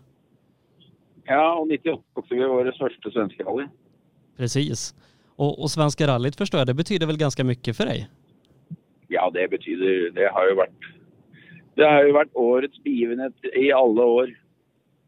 Ja, 1.25 1.55
och 1.55 1.69
98 1.69 2.03
också. 2.13 2.35
Vi 2.35 2.41
var 2.41 2.65
det 2.65 2.73
största 2.73 3.11
svenska 3.11 3.45
rally. 3.45 3.67
Precis. 4.37 4.95
Och, 5.37 5.63
och 5.63 5.71
Svenska 5.71 6.07
rallyt 6.07 6.37
förstår 6.37 6.59
jag, 6.61 6.67
det 6.67 6.75
betyder 6.75 7.07
väl 7.07 7.19
ganska 7.19 7.45
mycket 7.45 7.77
för 7.77 7.85
dig? 7.87 8.09
Ja, 9.09 9.31
det 9.35 9.51
betyder 9.51 10.11
Det 10.11 10.31
har 10.33 10.49
ju 10.49 10.55
varit 10.55 10.81
Det 11.75 11.85
har 11.85 12.05
ju 12.05 12.13
varit 12.13 12.35
årets 12.35 12.83
begivenhet 12.83 13.35
i 13.57 13.73
alla 13.73 14.05
år. 14.05 14.35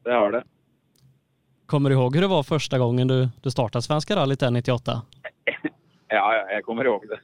Det 0.05 0.13
har 0.13 0.33
det. 0.33 0.45
Kommer 1.67 1.91
du 1.91 1.97
ihåg 1.97 2.15
hur 2.15 2.23
det 2.23 2.29
var 2.29 2.43
första 2.43 2.79
gången 2.79 3.09
du, 3.09 3.29
du 3.43 3.51
startade 3.51 3.83
Svenska 3.83 4.17
rallyt 4.17 4.41
där 4.41 4.51
98? 4.51 5.03
Ja, 6.13 6.35
ja, 6.35 6.51
jag 6.51 6.65
kommer 6.65 6.85
ihåg 6.85 7.05
det. 7.09 7.21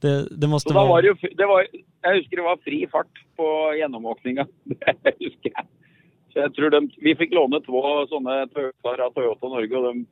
Det, 0.00 0.28
det 0.40 0.46
måste 0.46 0.68
Så 0.68 0.74
vara... 0.74 0.88
var 0.88 1.02
det 1.36 1.46
var, 1.46 1.66
Jag 2.02 2.16
husker 2.16 2.36
det 2.36 2.42
var 2.42 2.56
fri 2.56 2.86
fart 2.92 3.24
på 3.36 3.74
gjennomåkninga. 3.78 4.46
Det 5.02 5.14
husker 5.20 5.50
jeg. 5.54 5.66
Så 6.32 6.38
jeg 6.38 6.54
tror 6.54 6.70
de, 6.70 6.90
Vi 6.98 7.14
fikk 7.14 7.32
låne 7.32 7.60
to 7.62 7.80
sånne 8.10 8.48
Toyotaer 8.50 9.04
av 9.06 9.14
Toyota 9.14 9.48
Norge, 9.48 9.76
og 9.78 9.84
de, 9.86 10.02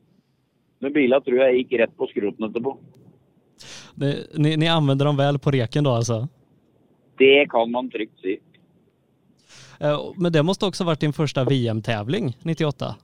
de 0.87 0.93
bilene 0.95 1.21
tror 1.27 1.41
jeg 1.43 1.57
gikk 1.59 1.75
rett 1.81 1.97
på 1.99 2.07
skroten 2.13 2.47
etterpå. 2.47 2.77
Ni, 3.95 4.13
ni, 4.39 4.57
ni 4.57 4.69
använder 4.69 5.05
dem 5.11 5.17
väl 5.17 5.39
på 5.39 5.51
reken 5.51 5.85
då 5.85 5.91
alltså? 5.91 6.29
Det 7.19 7.47
kan 7.51 7.71
man 7.71 7.91
trygt 7.91 8.21
si. 8.21 8.39
Eh, 9.83 10.13
Men 10.17 10.33
det 10.33 10.43
måste 10.43 10.67
också 10.67 10.85
varit 10.85 11.01
din 11.01 11.13
första 11.13 11.45
VM-tävling 11.45 12.37
98? 12.43 12.97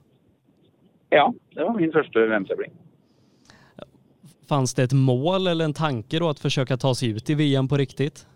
Ja, 1.09 1.33
det 1.55 1.63
var 1.63 1.73
min 1.79 1.91
første 1.91 2.19
VM-tävling. 2.19 2.71
Fanns 4.49 4.73
det 4.73 4.83
ett 4.83 4.93
mål 4.93 5.47
eller 5.47 5.65
en 5.65 5.73
tanke 5.73 6.19
då 6.19 6.29
att 6.29 6.39
försöka 6.39 6.77
ta 6.77 6.95
sig 6.95 7.09
ut 7.09 7.29
i 7.29 7.35
VM 7.35 7.67
på 7.67 7.77
riktigt? 7.77 8.27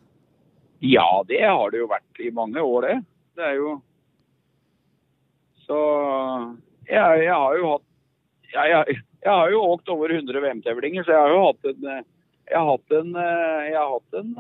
Ja, 0.80 1.24
det 1.28 1.44
har 1.48 1.72
det 1.72 1.78
jo 1.78 1.88
vært 1.88 2.20
i 2.20 2.32
mange 2.32 2.62
år, 2.62 2.82
det. 2.82 3.04
Det 3.36 3.42
er 3.42 3.54
jo 3.58 3.82
Så 5.66 5.78
jeg, 6.86 7.24
jeg 7.24 7.34
har 7.34 7.58
jo 7.58 7.70
hatt 7.72 7.86
jeg, 8.54 8.70
jeg, 8.70 8.98
jeg 9.24 9.32
har 9.32 9.50
jo 9.52 9.62
åkt 9.72 9.90
over 9.90 10.12
100 10.14 10.42
VM-tävlinger, 10.44 11.04
så 11.04 11.12
jeg 11.12 11.22
har 11.22 11.30
jo 11.34 11.46
hatt 11.48 11.66
en 11.72 11.88
eh, 11.94 12.04
Jeg 12.52 12.60
har 12.60 12.68
hatt 12.70 12.98
en 13.00 13.16
eh, 13.16 13.64
Jeg 13.72 13.78
har 13.80 13.94
hatt 13.96 14.20
en 14.20 14.36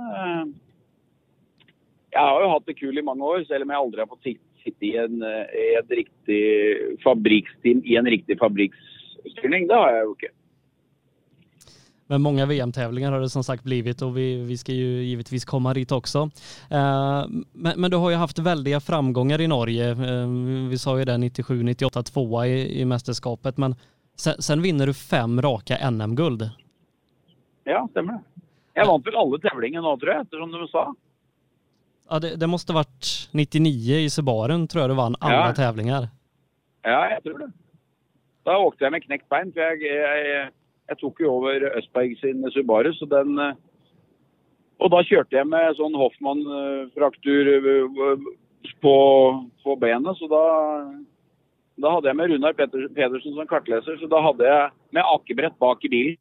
Jeg 2.13 2.21
har 2.21 2.43
jo 2.43 2.51
hatt 2.51 2.69
det 2.69 2.77
kul 2.77 2.97
i 2.97 3.05
mange 3.05 3.25
år, 3.25 3.43
selv 3.49 3.65
om 3.65 3.73
jeg 3.73 3.83
aldri 3.85 4.03
har 4.03 4.11
fått 4.11 4.27
sitte, 4.27 4.45
sitte 4.63 4.85
i, 4.85 4.93
en, 5.01 5.19
eh, 5.25 5.57
i 5.59 5.67
et 5.79 5.97
riktig 5.97 6.43
fabriksteam 7.03 7.81
i 7.83 7.97
en 7.99 8.07
riktig 8.07 8.37
fabriksstyrning. 8.39 9.67
Det 9.67 9.79
har 9.79 9.97
jeg 9.97 10.07
jo 10.07 10.15
ikke. 10.17 10.33
Men 12.07 12.21
många 12.21 12.45
VM-tävlingar 12.45 13.11
har 13.11 13.19
det 13.19 13.29
som 13.29 13.43
sagt 13.43 13.63
blivit 13.63 14.01
och 14.01 14.17
vi, 14.17 14.35
vi 14.35 14.57
ska 14.57 14.71
ju 14.71 15.03
givetvis 15.03 15.45
komma 15.45 15.73
dit 15.73 15.91
också. 15.91 16.29
Eh, 16.71 17.25
men, 17.51 17.81
men 17.81 17.91
du 17.91 17.97
har 17.97 18.09
ju 18.09 18.15
haft 18.15 18.39
väldiga 18.39 18.79
framgångar 18.79 19.41
i 19.41 19.47
Norge. 19.47 19.89
Eh, 19.89 20.27
vi 20.69 20.77
sa 20.77 20.99
ju 20.99 21.05
det 21.05 21.17
97, 21.17 21.63
98, 21.63 22.03
tvåa 22.03 22.47
i, 22.47 22.81
i 22.81 22.85
mästerskapet. 22.85 23.57
Men 23.57 23.75
sen, 24.15 24.41
sen 24.41 24.61
vinner 24.61 24.87
du 24.87 24.93
fem 24.93 25.41
raka 25.41 25.89
NM-guld. 25.89 26.49
Ja, 27.63 27.87
stemmer 27.91 28.13
det. 28.13 28.43
Jeg 28.73 28.87
vant 28.89 29.05
vel 29.05 29.15
alle 29.15 29.39
tävlinger 29.39 29.83
nå, 29.85 29.97
tror 30.01 30.11
jeg, 30.11 30.25
ettersom 30.25 30.51
de 30.51 30.67
sa. 30.71 30.85
Ja, 32.09 32.19
det, 32.19 32.35
det 32.39 32.47
måste 32.47 32.73
varit 32.75 33.29
99 33.31 33.99
i 34.03 34.09
Subarun 34.09 34.67
tror 34.67 34.81
jag 34.83 34.89
du 34.91 34.95
vann 34.95 35.15
alla 35.19 35.47
Ja. 35.49 35.53
tävlingar. 35.53 36.09
Ja, 36.83 37.09
jeg 37.09 37.23
tror 37.23 37.37
det. 37.39 37.51
Da 38.43 38.57
åkte 38.59 38.83
jeg 38.83 38.91
med 38.91 39.03
knekt 39.05 39.29
bein, 39.31 39.53
for 39.55 39.61
jeg, 39.63 39.79
jeg, 39.87 40.49
jeg 40.91 40.97
tok 40.99 41.21
jo 41.23 41.29
over 41.37 41.63
Østberg 41.79 42.17
sin 42.19 42.43
Subaru, 42.51 42.91
så 42.93 43.05
den 43.07 43.37
eh, 43.39 43.53
Og 44.83 44.89
da 44.91 44.99
kjørte 45.05 45.37
jeg 45.37 45.47
med 45.47 45.77
sånn 45.77 45.93
Hoffmann-fraktur 45.95 47.47
eh, 47.55 48.23
på, 48.83 48.95
på 49.63 49.75
benet, 49.79 50.17
så 50.19 50.27
da 50.27 50.43
da 51.81 51.89
hadde 51.95 52.05
jeg 52.11 52.17
med 52.19 52.29
Runar 52.29 52.53
Pedersen 52.53 53.33
som 53.33 53.47
kartleser, 53.49 53.95
så 53.97 54.05
da 54.11 54.19
hadde 54.21 54.45
jeg 54.45 54.69
med 54.93 55.07
akebrett 55.09 55.55
bak 55.57 55.81
i 55.87 55.89
bilen. 55.89 56.17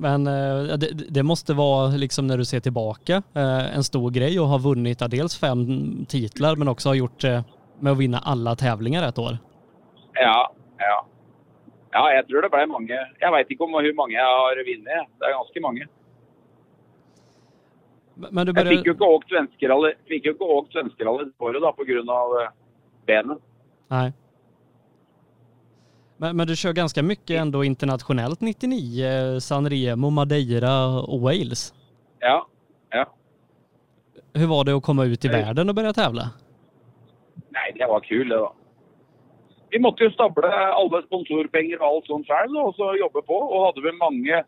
Men 0.00 0.26
eh, 0.26 0.78
det, 0.78 0.86
det 1.08 1.22
måste 1.22 1.54
vara, 1.54 1.88
liksom 1.88 2.26
när 2.26 2.38
du 2.38 2.44
ser 2.44 2.60
tillbaka, 2.60 3.22
eh, 3.34 3.76
en 3.76 3.84
stor 3.84 4.10
grej 4.10 4.38
att 4.38 4.48
ha 4.48 4.58
vunnit 4.58 5.02
dels 5.10 5.38
fem 5.40 5.60
titlar 6.08 6.56
men 6.56 6.68
också 6.68 6.88
ha 6.88 6.94
gjort 6.94 7.24
eh, 7.24 7.42
med 7.80 7.92
att 7.92 7.98
vinna 7.98 8.18
alla 8.18 8.56
tävlingar 8.56 9.08
ett 9.08 9.18
år. 9.18 9.38
Ja, 10.12 10.52
ja. 10.78 11.06
Ja, 11.92 12.12
jeg 12.12 12.26
tror 12.26 12.42
det 12.42 12.50
ble 12.50 12.66
mange. 12.70 12.96
Jeg 13.20 13.32
veit 13.34 13.50
ikke 13.50 13.66
om 13.66 13.74
hvor 13.74 13.88
mange 13.98 14.14
jeg 14.14 14.24
har 14.40 14.62
vunnet. 14.66 15.08
Det 15.18 15.28
er 15.28 15.36
ganske 15.36 15.60
mange. 15.60 15.86
Men 18.14 18.46
du 18.46 18.52
började... 18.52 19.04
åkt 19.04 19.28
svenskerally 19.28 19.92
fikk 20.08 20.28
jo 20.30 20.34
ikke 20.36 20.48
åkt 20.56 20.72
svenskerally 20.72 21.28
det 21.28 21.34
året 21.44 21.62
da, 21.62 21.72
pga. 21.72 22.52
benet. 23.06 23.42
Nej. 23.88 24.12
Men, 26.20 26.36
men 26.36 26.46
du 26.46 26.56
kör 26.56 26.72
ganska 26.72 27.02
mycket 27.02 27.40
ändå 27.40 27.64
internationellt 27.64 28.40
99, 28.40 29.40
San 29.40 29.70
Remo, 29.70 30.10
Madeira 30.10 30.86
och 31.00 31.20
Wales. 31.20 31.74
Ja. 32.18 32.46
ja. 32.90 33.06
Hur 34.34 34.46
var 34.46 34.64
det 34.64 34.72
att 34.76 34.82
komma 34.82 35.04
ut 35.04 35.24
i 35.24 35.28
Nej. 35.28 35.42
världen 35.42 35.68
och 35.68 35.74
börja 35.74 35.92
tävla? 35.92 36.22
Nei, 37.34 37.78
det 37.78 37.86
var 37.86 38.00
kul, 38.00 38.28
det, 38.28 38.36
da. 38.36 38.52
Vi 39.70 39.78
måtte 39.78 40.04
jo 40.04 40.10
stable 40.10 40.50
alle 40.50 41.02
sponsorpenger 41.06 41.80
og 41.80 41.86
alt 41.88 42.06
sånt 42.10 42.26
sjøl, 42.26 42.56
og 42.58 42.74
så 42.74 42.90
jobbe 42.98 43.22
på. 43.22 43.36
Og 43.38 43.66
hadde 43.68 43.84
vi 43.86 43.92
mange 43.96 44.42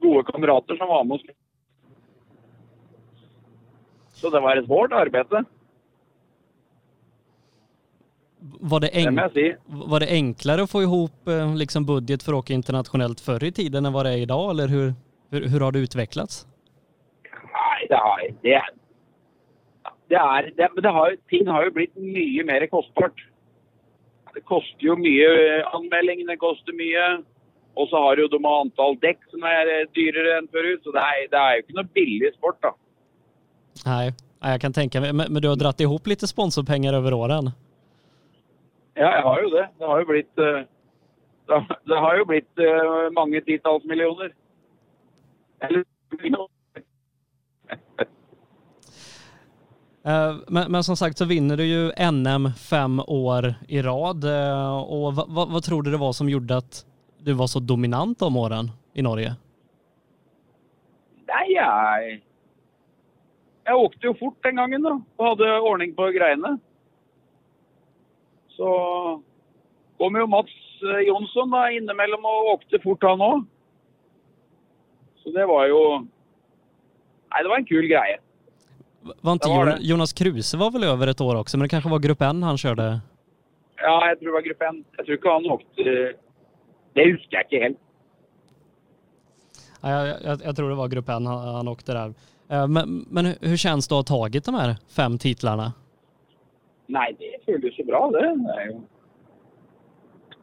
gode 0.00 0.24
kamerater 0.32 0.76
som 0.76 0.88
var 0.88 1.04
med 1.04 1.20
oss. 1.20 1.26
Så 4.16 4.30
det 4.30 4.40
var 4.42 4.56
et 4.56 4.68
hårt 4.68 4.92
arbeid, 4.92 5.44
Var 8.72 8.80
det, 8.80 8.88
enk... 8.92 9.20
var 9.66 10.00
det 10.00 10.06
enklare 10.10 10.62
att 10.62 10.70
få 10.70 10.82
ihop 10.82 11.28
eh, 11.28 11.54
liksom 11.56 11.86
budget 11.86 12.22
för 12.22 12.32
att 12.32 12.38
åka 12.38 12.52
internationellt 12.54 13.20
förr 13.20 13.44
i 13.44 13.52
tiden 13.52 13.86
än 13.86 13.92
vad 13.92 14.06
det 14.06 14.12
är 14.12 14.16
idag? 14.16 14.50
Eller 14.50 14.68
hur, 14.68 14.94
hur, 15.30 15.48
hur 15.48 15.60
har 15.60 15.72
det 15.72 15.78
utvecklats? 15.78 16.46
Nei, 17.56 17.86
det 17.88 17.96
har 17.96 18.20
det, 18.42 18.62
det 20.08 20.16
er 20.16 20.70
det, 20.82 20.88
har, 20.88 21.16
ting 21.28 21.48
har 21.48 21.64
jo 21.64 21.74
blitt 21.76 21.96
mye 21.96 22.44
mer 22.44 22.66
kostbart. 22.66 23.20
Det 24.34 24.40
koster 24.48 24.86
jo 24.86 24.96
mye 24.96 25.28
anmelding, 25.76 26.24
det 26.26 26.38
koster 26.40 26.72
mye. 26.76 27.22
Og 27.76 27.88
så 27.88 28.00
har 28.04 28.20
jo 28.20 28.28
de 28.28 28.40
antall 28.48 28.96
dekk 29.00 29.20
som 29.32 29.44
er 29.48 29.68
eh, 29.74 29.88
dyrere 29.96 30.38
enn 30.38 30.48
forut. 30.52 30.80
Så 30.84 30.92
det 30.96 31.02
er, 31.02 31.26
det 31.32 31.40
er 31.40 31.52
jo 31.56 31.64
ikke 31.64 31.76
noe 31.76 31.92
billig 31.98 32.32
sport. 32.38 32.72
Nej, 33.84 34.12
nej, 34.40 34.50
jag 34.50 34.60
kan 34.60 34.72
tänka 34.72 35.00
mig. 35.00 35.12
Men, 35.12 35.32
men 35.32 35.42
du 35.42 35.48
har 35.48 35.56
dratt 35.56 35.80
ihop 35.80 36.06
lite 36.06 36.26
sponsorpengar 36.26 36.94
över 36.94 37.14
åren. 37.14 37.52
Ja, 38.94 39.08
jeg 39.16 39.22
har 39.22 39.42
jo 39.42 39.50
det. 39.50 39.66
Det 39.78 39.86
har 39.88 40.00
jo 40.02 40.06
blitt 40.10 40.38
eh, 40.38 40.62
Det 41.88 41.98
har, 41.98 42.16
jo 42.18 42.24
blitt 42.28 42.58
eh, 42.58 43.10
mange 43.16 43.40
titalls 43.40 43.84
millioner. 43.84 44.32
Eller 45.60 45.84
Eh, 50.04 50.34
Men, 50.48 50.72
men 50.72 50.84
som 50.84 50.96
sagt 50.96 51.18
så 51.18 51.24
vinner 51.24 51.56
du 51.56 51.64
ju 51.64 51.92
NM 52.12 52.52
fem 52.52 53.00
år 53.06 53.54
i 53.68 53.82
rad. 53.82 54.24
Och 54.86 55.14
vad, 55.14 55.26
vad, 55.28 55.52
vad 55.52 55.62
tror 55.62 55.82
du 55.82 55.90
det 55.90 55.96
var 55.96 56.12
som 56.12 56.28
gjorde 56.28 56.56
att 56.56 56.84
du 57.18 57.32
var 57.32 57.46
så 57.46 57.60
dominant 57.60 58.18
de 58.18 58.36
åren 58.36 58.70
i 58.94 59.02
Norge? 59.02 59.34
Nei, 61.26 61.46
jeg 61.54 62.22
Jeg 63.64 63.76
åkte 63.78 64.06
jo 64.06 64.14
fort 64.18 64.42
den 64.42 64.56
gangen, 64.58 64.82
da. 64.82 64.96
Og 65.16 65.26
hadde 65.26 65.60
ordning 65.60 65.94
på 65.94 66.08
greiene. 66.10 66.56
Så 68.56 68.68
kom 69.98 70.16
jo 70.16 70.26
Mats 70.26 70.52
eh, 70.82 71.00
Jonsson 71.08 71.50
da 71.54 71.66
innimellom 71.72 72.24
og 72.26 72.50
åkte 72.56 72.80
fort, 72.82 73.02
han 73.06 73.20
òg. 73.22 73.44
Så 75.22 75.30
det 75.34 75.46
var 75.46 75.66
jo 75.70 75.80
Nei, 77.32 77.42
det 77.42 77.48
var 77.48 77.56
en 77.62 77.64
kul 77.64 77.86
greie. 77.88 78.18
Var 79.22 79.32
inte 79.32 79.48
var. 79.48 79.76
Jonas 79.80 80.12
Kruse 80.12 80.56
var 80.58 80.70
väl 80.70 80.84
över 80.84 81.06
ett 81.06 81.20
år 81.20 81.36
också, 81.36 81.56
men 81.58 81.62
det 81.64 81.68
kanske 81.68 81.90
var 81.90 81.98
grupp 81.98 82.20
N 82.22 82.42
han 82.42 82.58
körde? 82.58 83.00
Ja, 83.82 83.94
jeg 84.08 84.18
tror 84.18 84.26
det 84.28 84.32
var 84.34 84.42
gruppe 84.46 84.64
1. 84.68 84.84
Jeg 84.96 85.06
tror 85.06 85.16
ikke 85.16 85.32
han 85.32 85.46
åkte 85.50 85.82
Det 86.94 87.06
husker 87.12 87.36
jeg 87.38 87.46
ikke 87.48 87.62
helt. 87.64 87.78
Ja, 89.80 89.90
jag, 90.06 90.16
jag, 90.24 90.40
jag 90.44 90.56
tror 90.56 90.68
det 90.68 90.74
var 90.76 90.88
grupp 90.88 91.08
N 91.08 91.26
han, 91.26 91.54
han 91.54 91.68
åkte 91.68 91.92
där. 91.92 92.14
Eh, 92.48 92.66
Men, 92.68 93.06
men 93.10 93.26
hur- 93.26 93.48
hur 93.48 93.56
känns 93.56 93.88
det 93.88 93.98
att 93.98 94.08
ha 94.08 94.18
tagit 94.18 94.44
de 94.44 94.54
här 94.54 94.76
fem 94.96 95.18
titlarna? 95.18 95.72
Nei, 96.92 97.12
det 97.18 97.38
føles 97.46 97.78
jo 97.78 97.86
bra, 97.88 98.02
det. 98.12 98.26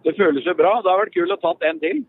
Det 0.03 0.15
føles 0.17 0.47
jo 0.47 0.55
bra. 0.57 0.79
Det 0.81 0.89
har 0.89 1.03
vært 1.03 1.13
kult 1.13 1.35
å 1.35 1.37
tatt 1.43 1.67
en 1.69 1.81
til. 1.83 2.01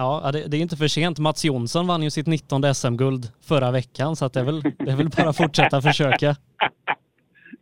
Ja, 0.00 0.30
det, 0.32 0.46
det 0.48 0.56
är 0.56 0.60
inte 0.60 0.76
för 0.76 0.88
sent. 0.88 1.18
Mats 1.18 1.44
Jonsson 1.44 1.86
vann 1.86 2.02
ju 2.02 2.10
sitt 2.10 2.26
19 2.26 2.74
SM-guld 2.74 3.28
förra 3.40 3.70
veckan 3.70 4.16
så 4.16 4.28
det, 4.28 4.40
är 4.40 4.44
väl, 4.44 4.62
det 4.62 4.90
är 4.90 4.96
väl 4.96 5.08
bara 5.16 5.28
att 5.28 5.36
fortsätta 5.36 5.82
försöka. 5.82 6.36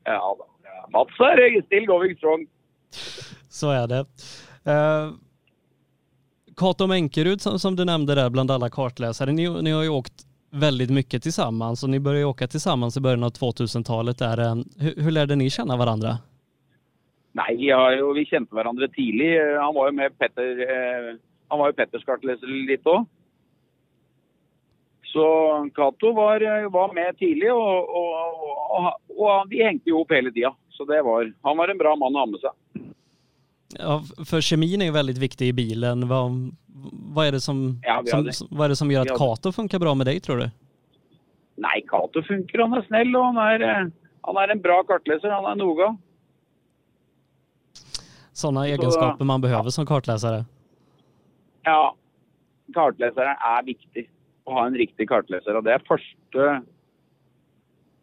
Ja 0.04 0.36
Mats 0.92 1.20
er 1.20 1.62
still 1.62 1.86
going 1.86 2.16
strong. 2.16 2.46
Så 3.48 3.70
är 3.70 3.86
det. 3.86 4.00
Uh, 4.70 5.14
Kato 6.56 6.86
Menkerud 6.86 7.40
som, 7.40 7.58
som, 7.58 7.76
du 7.76 7.84
nämnde 7.84 8.14
där 8.14 8.30
bland 8.30 8.50
alla 8.50 8.70
kartläsare, 8.70 9.32
ni, 9.32 9.62
ni 9.62 9.70
har 9.70 9.82
ju 9.82 9.88
åkt 9.88 10.27
väldigt 10.50 10.90
mycket 10.90 11.22
tillsammans 11.22 11.82
och 11.82 11.90
ni 11.90 12.00
började 12.00 12.24
åka 12.24 12.46
tillsammans 12.46 12.96
i 12.96 13.00
början 13.00 13.24
av 13.24 13.30
2000-talet. 13.30 14.18
Där, 14.18 14.40
uh, 14.40 14.64
hur, 14.78 15.02
hur 15.02 15.10
lärde 15.10 15.36
ni 15.36 15.50
känna 15.50 15.76
varandra? 15.76 16.18
Nej, 17.32 17.66
ja, 17.66 18.12
vi 18.14 18.24
kände 18.24 18.48
varandra 18.50 18.88
tidigt. 18.88 19.40
Han 19.60 19.74
var 19.74 19.90
ju 19.90 19.96
med 19.96 20.18
Petter, 20.18 20.60
eh, 20.60 21.16
han 21.48 21.58
var 21.58 21.66
ju 21.66 21.72
Petters 21.72 22.04
kartläsare 22.04 22.50
lite 22.50 22.88
också. 22.88 23.06
Så 25.12 25.70
Cato 25.74 26.12
var, 26.12 26.68
var, 26.68 26.92
med 26.92 27.18
tidigt 27.18 27.52
och, 27.52 27.78
och, 27.78 28.12
och, 28.76 28.92
och, 29.08 29.46
vi 29.48 29.64
hängde 29.64 29.90
ihop 29.90 30.12
hela 30.12 30.30
tiden. 30.30 30.52
Så 30.70 30.84
det 30.84 31.02
var, 31.02 31.32
han 31.42 31.56
var 31.56 31.68
en 31.68 31.78
bra 31.78 31.96
man 31.96 32.16
att 32.16 32.20
ha 32.20 32.26
med 32.26 32.40
sig. 32.40 32.50
Ja, 33.78 34.02
för 34.30 34.40
kemin 34.40 34.80
är 34.80 34.84
ju 34.84 34.92
väldigt 34.92 35.18
viktig 35.18 35.48
i 35.48 35.52
bilen. 35.52 36.08
Vad, 36.08 36.30
vad, 37.14 37.26
är, 37.26 37.32
det 37.32 37.40
som, 37.40 37.80
ja, 37.82 38.02
som, 38.06 38.48
vad 38.50 38.64
är 38.64 38.68
det 38.68 38.76
som 38.76 38.90
gör 38.90 39.02
att 39.02 39.18
Cato 39.18 39.52
funkar 39.52 39.78
bra 39.78 39.94
med 39.94 40.06
dig 40.06 40.20
tror 40.20 40.36
du? 40.36 40.50
Nej, 41.56 41.84
Cato 41.88 42.22
funkar. 42.22 42.58
Han 42.58 42.72
är 42.72 42.82
snäll 42.82 43.16
och 43.16 43.24
han 43.24 43.36
är, 43.36 43.90
han 44.20 44.36
är 44.36 44.48
en 44.48 44.60
bra 44.60 44.82
kartläsare. 44.82 45.32
Han 45.32 45.44
är 45.44 45.54
noga. 45.54 45.96
Sådana 48.32 48.66
egenskaper 48.66 49.24
man 49.24 49.40
behöver 49.40 49.70
som 49.70 49.86
kartläsare? 49.86 50.44
Ja, 51.62 51.96
kartläsaren 52.74 53.36
är 53.40 53.62
viktig. 53.62 54.10
Att 54.44 54.52
ha 54.52 54.66
en 54.66 54.74
riktig 54.74 55.08
kartläsare. 55.08 55.56
Och 55.56 55.64
det 55.64 55.72
är 55.72 55.82
första 55.88 56.62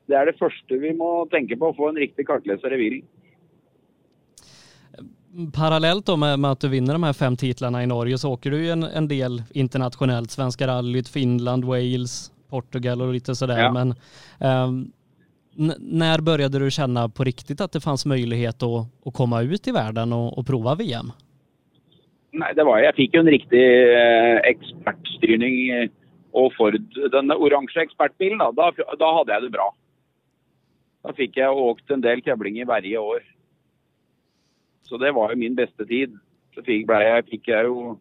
det 0.06 0.16
är 0.16 0.26
det 0.26 0.34
första 0.34 0.76
vi 0.76 0.94
måste 0.94 1.36
tänka 1.36 1.58
på, 1.58 1.70
att 1.70 1.76
få 1.76 1.90
en 1.90 1.96
riktig 1.96 2.28
kartläsare 2.28 2.76
i 2.76 2.78
bilen. 2.78 3.08
Parallellt 5.54 6.06
då 6.06 6.18
med, 6.18 6.40
med, 6.40 6.52
att 6.52 6.60
du 6.60 6.70
vinner 6.70 6.94
de 6.94 7.04
här 7.04 7.14
fem 7.14 7.38
titlarna 7.38 7.84
i 7.84 7.88
Norge 7.88 8.18
så 8.18 8.34
åker 8.34 8.52
du 8.52 8.64
ju 8.66 8.70
en, 8.70 8.84
en 8.84 9.08
del 9.08 9.44
internationellt. 9.54 10.32
Svenska 10.32 10.68
rallyt, 10.68 11.10
Finland, 11.10 11.66
Wales, 11.66 12.32
Portugal 12.50 13.02
och 13.02 13.14
lite 13.14 13.36
sådär. 13.36 13.60
Ja. 13.60 13.72
Men 13.72 13.94
um, 14.68 14.92
när 15.80 16.22
började 16.22 16.60
du 16.60 16.72
känna 16.72 17.10
på 17.10 17.24
riktigt 17.24 17.62
att 17.62 17.72
det 17.72 17.82
fanns 17.82 18.06
möjlighet 18.06 18.64
att, 18.64 19.06
att 19.06 19.14
komma 19.14 19.42
ut 19.42 19.68
i 19.68 19.72
världen 19.72 20.14
och, 20.14 20.38
och 20.38 20.48
prova 20.48 20.76
VM? 20.76 21.12
Nej, 22.32 22.54
det 22.56 22.64
var 22.64 22.80
jag 22.80 22.96
fick 22.96 23.14
ju 23.14 23.20
en 23.20 23.30
riktig 23.30 23.94
eh, 23.94 24.38
expertstyrning 24.38 25.70
eh, 25.70 25.90
och 26.32 26.54
Ford, 26.54 26.76
den 27.12 27.32
orange 27.32 27.74
expertbilen, 27.76 28.38
då, 28.38 28.52
då, 28.52 28.74
då 29.00 29.18
hade 29.18 29.34
jag 29.34 29.44
det 29.44 29.50
bra. 29.50 29.76
Då 31.04 31.14
fick 31.14 31.38
jag 31.38 31.58
åkt 31.58 31.92
en 31.92 32.02
del 32.02 32.22
tävlingar 32.22 32.66
varje 32.66 32.98
år. 32.98 33.35
Så 34.86 34.98
det 35.02 35.12
var 35.12 35.30
ju 35.34 35.36
min 35.36 35.56
bästa 35.56 35.86
tid. 35.86 36.20
Så 36.56 36.64
fick, 36.64 36.90
jag, 36.90 37.26
fick 37.26 37.48
jag 37.48 37.64
ju 37.64 37.96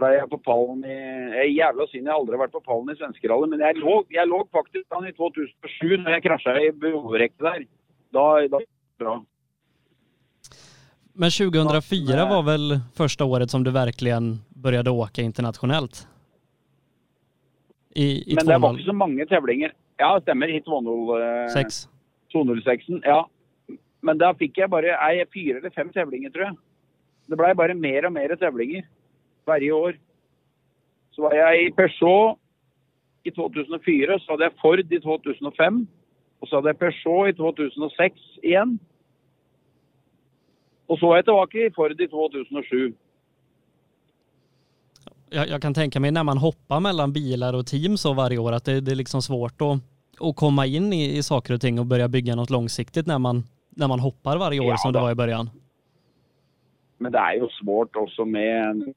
ble 0.00 0.10
jeg 0.14 0.28
på 0.32 0.38
pallen 0.44 0.84
i 0.84 0.96
Jeg 0.96 1.40
er 1.44 1.50
jævla 1.56 1.86
synd 1.90 2.08
jeg 2.08 2.14
aldri 2.14 2.36
har 2.36 2.44
vært 2.44 2.54
på 2.56 2.62
pallen 2.64 2.92
i 2.92 2.98
svenskerallet, 2.98 3.52
men 3.52 3.64
jeg 3.64 3.80
lå, 3.80 3.96
jeg 4.12 4.28
lå 4.30 4.40
faktisk 4.54 4.86
i 4.86 5.12
2007 5.16 6.04
når 6.04 6.16
jeg 6.16 6.24
krasja 6.26 6.54
i 6.60 6.70
behovrekket 6.84 7.44
der. 7.46 7.66
Da, 8.14 8.24
da 8.50 8.62
bra. 9.00 9.18
Men 11.20 11.30
2004 11.30 12.24
var 12.30 12.42
väl 12.42 12.78
första 12.96 13.24
året 13.24 13.50
som 13.50 13.64
du 13.64 13.70
verkligen 13.70 14.38
började 14.48 14.90
åka 14.90 15.22
internationellt? 15.22 16.06
I, 17.94 18.32
i 18.32 18.34
men 18.34 18.46
det 18.46 18.58
var 18.58 18.70
inte 18.70 18.84
så 18.84 18.92
många 18.92 19.26
tävlingar. 19.26 19.72
Ja, 19.96 20.14
det 20.14 20.22
stämmer. 20.22 20.48
I 20.48 20.60
206. 20.62 21.88
206, 22.32 22.84
ja. 23.02 23.28
Men 24.00 24.18
då 24.18 24.34
fick 24.38 24.58
jag 24.58 24.70
bara 24.70 25.26
fyra 25.34 25.58
eller 25.58 25.70
fem 25.70 25.92
tävlingar 25.92 26.30
tror 26.30 26.44
jag. 26.44 26.56
Det 27.26 27.36
blev 27.36 27.56
bara 27.56 27.74
mer 27.74 28.04
och 28.04 28.12
mer 28.12 28.36
tävlingar 28.36 28.86
varje 29.44 29.72
år. 29.72 29.98
Så 31.10 31.22
var 31.22 31.34
jag 31.34 31.62
i 31.62 31.72
Peugeot 31.72 32.38
i 33.22 33.30
2004, 33.30 34.18
så 34.18 34.32
hade 34.32 34.44
jag 34.44 34.52
Ford 34.62 34.92
i 34.92 35.00
2005 35.00 35.86
och 36.38 36.48
så 36.48 36.56
hade 36.56 36.68
jag 36.68 36.78
Peugeot 36.78 37.28
i 37.28 37.36
2006 37.36 38.16
igen. 38.42 38.78
Och 40.86 40.98
så 40.98 41.06
var 41.06 41.16
jag 41.16 41.24
tillbaka 41.24 41.58
i 41.58 41.70
Ford 41.70 42.00
i 42.00 42.08
2007. 42.08 42.94
Jag, 45.30 45.48
jag, 45.48 45.62
kan 45.62 45.74
tänka 45.74 46.00
mig 46.00 46.10
när 46.10 46.24
man 46.24 46.38
hoppar 46.38 46.80
mellan 46.80 47.12
bilar 47.12 47.54
och 47.54 47.66
team 47.66 47.96
så 47.96 48.12
varje 48.12 48.38
år 48.38 48.52
att 48.52 48.64
det, 48.64 48.80
det 48.80 48.90
är 48.90 48.96
liksom 48.96 49.22
svårt 49.22 49.60
att, 49.60 49.78
att 50.28 50.36
komma 50.36 50.66
in 50.66 50.92
i, 50.92 51.16
i 51.16 51.22
saker 51.22 51.54
och 51.54 51.60
ting 51.60 51.78
och 51.78 51.86
börja 51.86 52.08
bygga 52.08 52.34
något 52.34 52.50
långsiktigt 52.50 53.06
när 53.06 53.18
man, 53.18 53.44
när 53.70 53.88
man 53.88 54.00
hoppar 54.00 54.38
varje 54.38 54.60
år 54.60 54.66
ja, 54.66 54.76
som 54.76 54.92
det 54.92 55.00
var 55.00 55.10
i 55.10 55.14
början. 55.14 55.50
Men 56.98 57.12
det 57.12 57.18
är 57.18 57.34
ju 57.34 57.48
svårt 57.48 57.96
också 57.96 58.24
med 58.24 58.94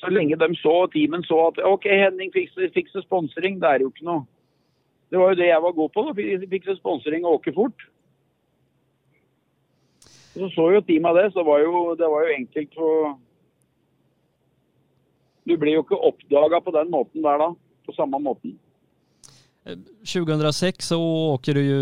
så 0.00 0.10
länge 0.10 0.36
de 0.36 0.54
så, 0.54 0.88
teamen 0.88 1.22
så 1.22 1.48
att 1.48 1.58
okej 1.58 1.72
okay, 1.72 1.98
Henning 1.98 2.32
fixar, 2.32 2.68
fixar 2.74 3.00
sponsring, 3.00 3.60
det 3.60 3.66
är 3.66 3.78
ju 3.78 3.84
inte 3.84 4.04
något. 4.04 4.28
Det 5.08 5.16
var 5.16 5.30
ju 5.30 5.34
det 5.34 5.46
jag 5.46 5.60
var 5.60 5.72
god 5.72 5.92
på, 5.92 6.02
då. 6.02 6.14
fixa 6.50 6.76
sponsring 6.76 7.24
och 7.24 7.32
åka 7.32 7.52
fort. 7.52 7.88
Så 10.34 10.48
såg 10.48 10.72
ju 10.72 10.82
teamet 10.82 11.14
det, 11.14 11.30
så 11.32 11.42
var 11.42 11.58
ju, 11.58 11.94
det 11.96 12.08
var 12.08 12.28
ju 12.28 12.34
enkelt 12.34 12.74
för... 12.74 13.14
Du 15.44 15.56
blir 15.56 15.72
ju 15.72 15.78
inte 15.78 15.94
uppdagad 15.94 16.64
på 16.64 16.70
den 16.70 16.90
måten 16.90 17.22
där 17.22 17.38
då, 17.38 17.56
på 17.86 17.92
samma 17.92 18.18
måten. 18.18 18.58
2006 20.12 20.86
så 20.86 21.02
åker 21.34 21.54
du 21.54 21.62
ju 21.62 21.80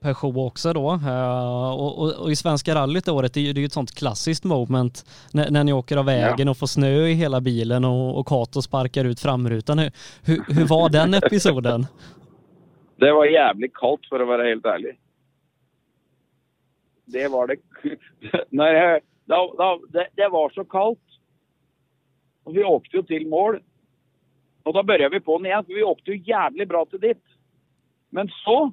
Peugeot 0.00 0.36
också 0.36 0.72
då 0.72 0.92
eh, 0.92 1.72
och, 1.72 1.98
och, 1.98 2.12
och 2.22 2.30
i 2.30 2.36
Svenska 2.36 2.74
rallyt 2.74 3.08
året, 3.08 3.34
det 3.34 3.40
är 3.40 3.58
ju 3.58 3.64
ett 3.64 3.72
sånt 3.72 3.94
klassiskt 3.94 4.44
moment 4.44 5.04
när, 5.32 5.50
när 5.50 5.64
ni 5.64 5.72
åker 5.72 5.96
av 5.96 6.04
vägen 6.04 6.46
ja. 6.46 6.50
och 6.50 6.56
får 6.56 6.66
snö 6.66 7.06
i 7.06 7.12
hela 7.12 7.40
bilen 7.40 7.84
och, 7.84 8.18
och 8.18 8.26
Kato 8.26 8.62
sparkar 8.62 9.04
ut 9.04 9.20
framrutan. 9.20 9.78
Hur, 9.78 9.90
hur, 10.24 10.54
hur 10.54 10.66
var 10.66 10.88
den 10.88 11.14
episoden? 11.24 11.86
Det 12.96 13.12
var 13.12 13.24
jävligt 13.24 13.74
kallt 13.74 14.06
för 14.08 14.20
att 14.20 14.28
vara 14.28 14.48
helt 14.48 14.66
ärlig. 14.66 14.98
Det 17.04 17.28
var 17.28 17.46
det. 17.46 17.56
Nej, 18.50 19.00
det, 19.24 19.34
det, 19.88 20.08
det 20.14 20.28
var 20.28 20.50
så 20.50 20.64
kallt. 20.64 20.98
Och 22.44 22.56
vi 22.56 22.64
åkte 22.64 22.96
ju 22.96 23.02
till 23.02 23.28
mål 23.28 23.60
och 24.64 24.72
då 24.72 24.82
började 24.82 25.18
vi 25.18 25.20
på 25.20 25.38
den 25.38 25.46
igen, 25.46 25.64
för 25.64 25.74
vi 25.74 25.82
åkte 25.82 26.10
ju 26.10 26.22
jävligt 26.24 26.68
bra 26.68 26.84
till 26.84 27.00
dit. 27.00 27.22
Men 28.10 28.28
så... 28.28 28.72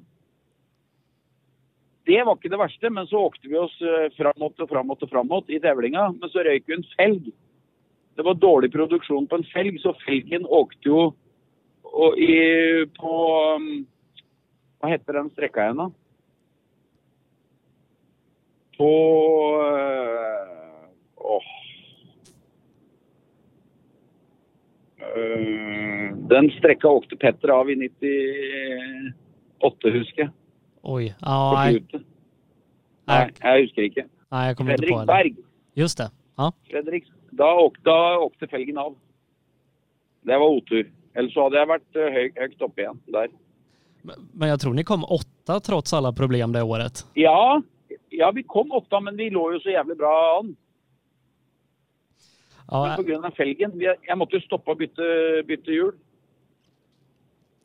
Det 2.04 2.24
var 2.24 2.32
inte 2.32 2.48
det 2.48 2.56
värsta, 2.56 2.90
men 2.90 3.06
så 3.06 3.18
åkte 3.18 3.48
vi 3.48 3.58
oss 3.58 3.78
framåt 4.16 4.60
och 4.60 4.68
framåt 4.68 5.02
och 5.02 5.10
framåt 5.10 5.50
i 5.50 5.60
tävlingen. 5.60 6.18
Men 6.20 6.30
så 6.30 6.38
rök 6.38 6.68
en 6.68 6.84
fälg. 6.96 7.32
Det 8.14 8.22
var 8.22 8.34
dålig 8.34 8.72
produktion 8.72 9.26
på 9.26 9.36
en 9.36 9.44
fälg, 9.44 9.78
så 9.78 9.94
fälgen 9.94 10.46
åkte 10.46 10.88
ju 10.88 11.10
och 11.92 12.18
i, 12.18 12.86
på... 12.86 13.40
Um, 13.56 13.86
Vad 14.78 14.90
hette 14.90 15.12
den 15.12 15.30
sträckan 15.30 15.62
igen 15.62 15.76
då? 15.76 15.92
På... 18.76 18.88
Eh, 19.76 20.88
åh, 21.16 21.36
oh. 21.36 21.42
Uh, 24.90 24.91
den 26.28 26.50
sträckan 26.50 26.90
åkte 26.90 27.16
Petter 27.16 27.48
av 27.48 27.70
i 27.70 27.76
98, 27.76 29.14
husker 29.82 30.22
jag. 30.22 30.30
Oj. 30.82 31.14
Ja, 31.20 31.52
nej. 31.56 31.84
Nej, 33.04 33.30
jag 33.40 33.60
husker 33.60 33.82
inte. 33.82 34.04
Nej, 34.28 34.46
jag 34.46 34.56
kommer 34.56 34.70
Fredrik 34.70 34.90
inte 34.90 34.94
på 34.94 35.00
det. 35.00 35.06
Berg. 35.06 35.34
Just 35.74 35.98
det. 35.98 36.10
Ja. 36.36 36.52
Fredrik, 36.70 37.04
då 37.30 37.44
åkte, 37.44 37.80
då 37.82 38.18
åkte 38.20 38.46
felgen 38.46 38.78
av. 38.78 38.96
Det 40.22 40.38
var 40.38 40.46
otur. 40.46 40.92
Eller 41.14 41.28
så 41.28 41.42
hade 41.42 41.56
jag 41.56 41.66
varit 41.66 41.96
eh, 41.96 42.02
hög, 42.02 42.38
högt 42.38 42.62
upp 42.62 42.78
igen 42.78 43.00
där. 43.06 43.28
Men 44.32 44.48
jag 44.48 44.60
tror 44.60 44.74
ni 44.74 44.84
kom 44.84 45.04
åtta 45.04 45.60
trots 45.60 45.92
alla 45.92 46.12
problem 46.12 46.52
det 46.52 46.62
året. 46.62 47.06
Ja, 47.14 47.62
ja 48.08 48.32
vi 48.34 48.42
kom 48.42 48.72
åtta 48.72 49.00
men 49.00 49.16
vi 49.16 49.30
låg 49.30 49.52
ju 49.52 49.60
så 49.60 49.70
jävligt 49.70 49.98
bra 49.98 50.38
an. 50.38 50.56
Ja, 52.72 52.86
men 52.86 52.96
på 52.96 53.02
grund 53.02 53.24
av 53.24 53.30
felgen. 53.30 53.72
Jag 54.02 54.18
måste 54.18 54.36
ju 54.36 54.42
stoppa 54.42 54.70
och 54.70 54.76
byta, 54.76 55.02
byta 55.46 55.70
hjul. 55.70 55.94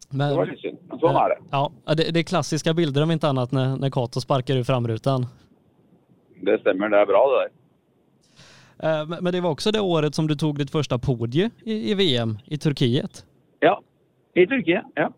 Men, 0.10 0.30
det 0.30 0.36
var 0.36 0.46
lite 0.46 0.62
synd, 0.62 0.78
men 0.90 1.00
så 1.00 1.08
är 1.08 1.30
det. 1.30 1.38
Ja, 1.52 1.72
det, 1.86 2.14
det 2.14 2.20
är 2.20 2.24
klassiska 2.24 2.74
bilder 2.74 3.04
om 3.04 3.12
inte 3.12 3.28
annat 3.28 3.52
när, 3.52 3.78
när 3.78 3.90
Kato 3.90 4.22
sparkar 4.22 4.56
ur 4.56 4.64
framrutan. 4.64 5.26
Det 6.42 6.60
stämmer, 6.60 6.90
det 6.90 6.98
är 6.98 7.06
bra 7.06 7.28
det 7.28 7.50
där. 8.80 9.02
Eh, 9.02 9.22
men 9.22 9.34
det 9.34 9.42
var 9.42 9.50
också 9.50 9.72
det 9.72 9.80
året 9.80 10.16
som 10.16 10.28
du 10.28 10.36
tog 10.36 10.58
ditt 10.58 10.72
första 10.72 10.98
podie 10.98 11.50
i, 11.64 11.92
i 11.92 11.94
VM 11.94 12.38
i 12.46 12.58
Turkiet. 12.58 13.26
Ja, 13.60 13.82
i 14.34 14.48
Turkiet, 14.48 14.84
ja. 14.96 15.12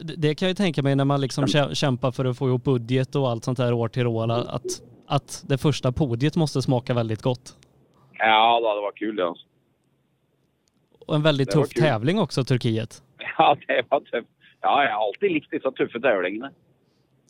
Det, 0.00 0.14
det 0.16 0.34
kan 0.34 0.46
jag 0.46 0.50
ju 0.50 0.54
tänka 0.54 0.82
mig 0.82 0.96
när 0.96 1.04
man 1.04 1.20
liksom 1.20 1.46
kämpar 1.72 2.10
för 2.10 2.24
att 2.24 2.38
få 2.38 2.48
ihop 2.48 2.64
budget 2.64 3.16
och 3.16 3.30
allt 3.30 3.44
sånt 3.44 3.58
där 3.58 3.72
år 3.72 3.88
till 3.88 4.06
år, 4.06 4.30
att, 4.30 4.82
att 5.06 5.44
det 5.48 5.58
första 5.58 5.92
podiet 5.92 6.36
måste 6.36 6.62
smaka 6.62 6.94
väldigt 6.94 7.22
gott. 7.22 7.56
Ja, 8.18 8.74
det 8.74 8.80
var 8.80 8.92
kul 8.92 9.16
det 9.16 9.26
alltså. 9.26 9.46
Och 11.06 11.14
en 11.14 11.22
väldigt 11.22 11.48
Det 11.48 11.54
tuff 11.54 11.68
tävling 11.68 12.18
också, 12.18 12.44
Turkiet. 12.44 13.02
Ja, 13.38 13.56
det 13.66 13.82
var 13.88 14.00
tufft. 14.00 14.28
Ja, 14.60 14.84
jag 14.84 14.92
har 14.92 15.06
alltid 15.06 15.32
likt 15.32 15.50
dessa 15.50 15.70
tuffa 15.72 16.00
tävlingarna. 16.00 16.50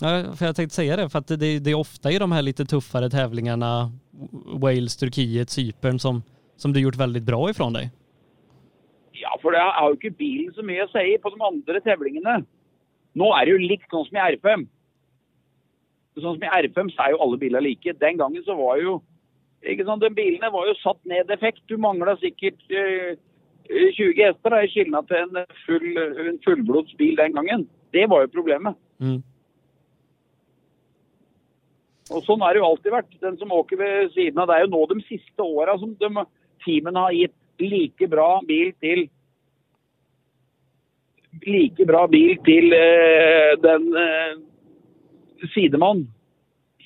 Ja, 0.01 0.24
för 0.37 0.46
jag 0.46 0.57
tänkte 0.57 0.74
säga 0.74 0.96
det, 0.96 1.09
för 1.09 1.18
att 1.18 1.27
det, 1.29 1.59
det 1.59 1.70
är 1.70 1.74
ofta 1.74 2.11
i 2.11 2.18
de 2.18 2.33
här 2.33 2.42
lite 2.42 2.64
tuffare 2.64 3.11
tävlingarna, 3.11 3.92
Wales, 4.46 4.96
Turkiet, 4.96 5.51
Cypern, 5.51 5.98
som, 5.98 6.22
som 6.57 6.72
du 6.72 6.81
gjort 6.81 6.96
väldigt 6.96 7.22
bra 7.22 7.51
ifrån 7.51 7.72
dig. 7.72 7.90
Ja, 9.12 9.38
for 9.42 9.53
det 9.53 9.59
har 9.59 9.88
jo 9.90 9.96
ikke 9.98 10.14
bilen 10.18 10.55
så 10.55 10.62
mye 10.62 10.85
å 10.87 10.90
si 10.92 11.18
på 11.22 11.31
de 11.35 11.42
andre 11.42 11.81
tävlingene. 11.83 12.37
Nå 13.18 13.31
er 13.35 13.46
det 13.46 13.55
jo 13.57 13.62
likt 13.66 13.90
som 13.90 14.16
i 14.16 14.24
R5. 14.37 14.66
Sånn 16.18 16.37
som 16.38 16.44
i 16.46 16.53
R5 16.62 16.92
så 16.94 17.03
er 17.03 17.14
jo 17.14 17.22
alle 17.24 17.38
biler 17.40 17.64
like. 17.64 17.94
Den 17.98 18.20
gangen 18.20 18.44
så 18.46 18.55
var 18.59 18.79
jo 18.83 19.01
ikke 19.66 19.87
sant, 19.88 20.03
de 20.03 20.11
Bilene 20.14 20.51
var 20.55 20.68
jo 20.68 20.77
satt 20.79 21.01
ned 21.09 21.31
effekt. 21.35 21.64
Du 21.66 21.77
mangla 21.81 22.14
sikkert 22.21 22.61
eh, 22.71 23.16
20 23.68 24.14
hester 24.21 24.55
i 24.61 24.68
skillnad 24.71 25.09
til 25.11 25.25
en, 25.25 25.57
full, 25.66 25.88
en 26.29 26.38
fullblods 26.44 26.94
bil 27.01 27.18
den 27.18 27.35
gangen. 27.35 27.66
Det 27.92 28.07
var 28.11 28.25
jo 28.25 28.35
problemet. 28.37 28.79
Mm. 29.03 29.21
Og 32.09 32.25
sånn 32.25 32.40
har 32.40 32.55
det 32.55 32.62
jo 32.62 32.71
alltid 32.71 32.94
vært. 32.94 33.18
Den 33.21 33.37
som 33.40 33.53
åker 33.53 33.81
ved 33.81 34.12
siden 34.14 34.40
av, 34.40 34.49
Det 34.49 34.57
er 34.57 34.64
jo 34.64 34.73
nå 34.73 34.85
de 34.88 35.01
siste 35.09 35.44
åra 35.44 35.77
som 35.81 35.92
de, 36.01 36.25
teamene 36.64 37.05
har 37.05 37.16
gitt 37.16 37.37
like 37.62 38.09
bra 38.11 38.40
bil 38.47 38.75
til 38.83 39.09
Like 41.44 41.85
bra 41.87 42.07
bil 42.11 42.38
til 42.42 42.73
eh, 42.75 43.53
den 43.62 43.85
eh, 43.94 44.38
sidemann 45.53 46.07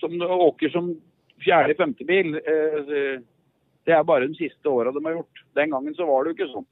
som 0.01 0.19
åker 0.21 0.69
som 0.75 0.91
fjerde-femte 1.44 2.05
bil. 2.05 2.35
Eh, 2.35 3.20
det 3.85 3.92
är 3.92 4.05
bara 4.05 4.26
de 4.26 4.35
sista 4.35 4.68
åren 4.68 4.94
de 4.94 5.05
har 5.05 5.12
gjort. 5.12 5.44
Den 5.52 5.70
gången 5.70 5.94
så 5.94 6.07
var 6.07 6.24
det 6.24 6.28
ju 6.28 6.31
inte 6.31 6.52
så. 6.52 6.64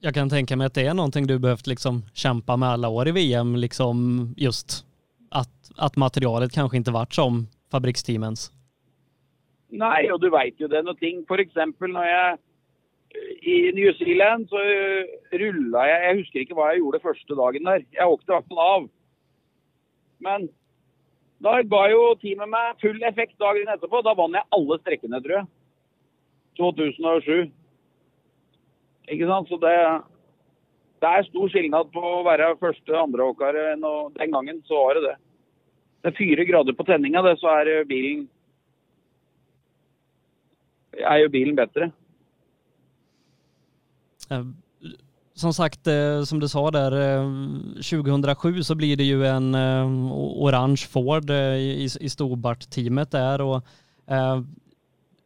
Jag 0.00 0.14
kan 0.14 0.30
tänka 0.30 0.56
mig 0.56 0.66
att 0.66 0.74
det 0.74 0.86
är 0.86 0.94
någonting 0.94 1.26
du 1.26 1.38
behövt 1.38 1.66
liksom 1.66 2.02
kämpa 2.14 2.56
med 2.56 2.68
alla 2.68 2.88
år 2.88 3.08
i 3.08 3.12
VM, 3.12 3.56
liksom 3.56 4.26
just 4.36 4.86
att, 5.30 5.70
att 5.76 5.96
materialet 5.96 6.52
kanske 6.52 6.76
inte 6.76 6.90
varit 6.90 7.12
som 7.12 7.46
fabriksteamens. 7.70 8.52
Nej, 9.68 10.12
och 10.12 10.20
du 10.20 10.30
vet 10.30 10.60
ju 10.60 10.68
det 10.68 10.78
är 10.78 10.82
någonting. 10.82 11.24
För 11.28 11.38
exempel 11.38 11.92
när 11.92 12.04
jag 12.04 12.38
i 13.40 13.72
New 13.72 13.94
Zealand 13.94 14.48
så 14.48 14.56
eh, 14.56 15.38
rullade 15.38 15.90
jag, 15.90 16.04
jag 16.04 16.14
husker 16.14 16.38
inte 16.38 16.54
vad 16.54 16.68
jag 16.68 16.78
gjorde 16.78 17.00
första 17.00 17.34
dagen 17.34 17.64
där. 17.64 17.84
Jag 17.90 18.10
åkte 18.10 18.32
i 18.32 18.34
alla 18.34 18.42
fall 18.42 18.58
av. 18.58 18.88
Men 20.18 20.48
då 21.40 21.54
gav 21.72 21.88
jo 21.90 22.02
teamet 22.20 22.48
meg 22.52 22.80
full 22.82 23.02
effekt 23.02 23.38
dagen 23.40 23.68
etterpå. 23.68 24.02
Då 24.02 24.14
vann 24.14 24.36
jag 24.36 24.44
alla 24.48 24.78
sträckorna 24.78 25.20
tror 25.20 25.38
jag. 25.38 25.46
2007. 26.56 27.50
Ikke 29.08 29.26
sant? 29.26 29.48
Så 29.48 29.56
det, 29.56 29.76
det 31.00 31.08
er 31.08 31.28
stor 31.30 31.48
skillnad 31.48 31.88
på 31.94 32.02
å 32.04 32.24
være 32.26 32.52
første 32.60 32.96
andreåker 33.00 33.56
enn 33.72 33.84
eh, 33.84 33.88
å 33.88 34.10
Den 34.18 34.36
gangen 34.36 34.60
så 34.68 34.84
var 34.84 34.98
det 34.98 35.06
det. 35.08 35.16
Det 36.00 36.12
er 36.12 36.18
fire 36.18 36.44
grader 36.48 36.76
på 36.76 36.86
tenninga, 36.88 37.22
det, 37.24 37.34
så 37.40 37.50
er 37.60 37.72
eh, 37.72 37.88
bilen 37.88 38.28
er 41.00 41.22
jo 41.22 41.32
bilen 41.32 41.56
bedre. 41.56 41.90
Eh, 45.40 45.42
Som 45.42 45.54
sagt, 45.54 45.86
eh, 45.86 46.22
som 46.24 46.40
du 46.40 46.48
sa 46.48 46.70
där, 46.70 46.92
eh, 46.92 47.28
2007 47.82 48.62
så 48.62 48.74
blir 48.74 48.96
det 48.96 49.04
ju 49.04 49.26
en 49.26 49.54
eh, 49.54 49.86
orange 50.12 50.86
Ford 50.90 51.30
eh, 51.30 51.36
i, 51.36 51.88
i 52.00 52.08
Stobart-teamet 52.08 53.10
där 53.10 53.40
och 53.40 53.56
eh, 54.06 54.40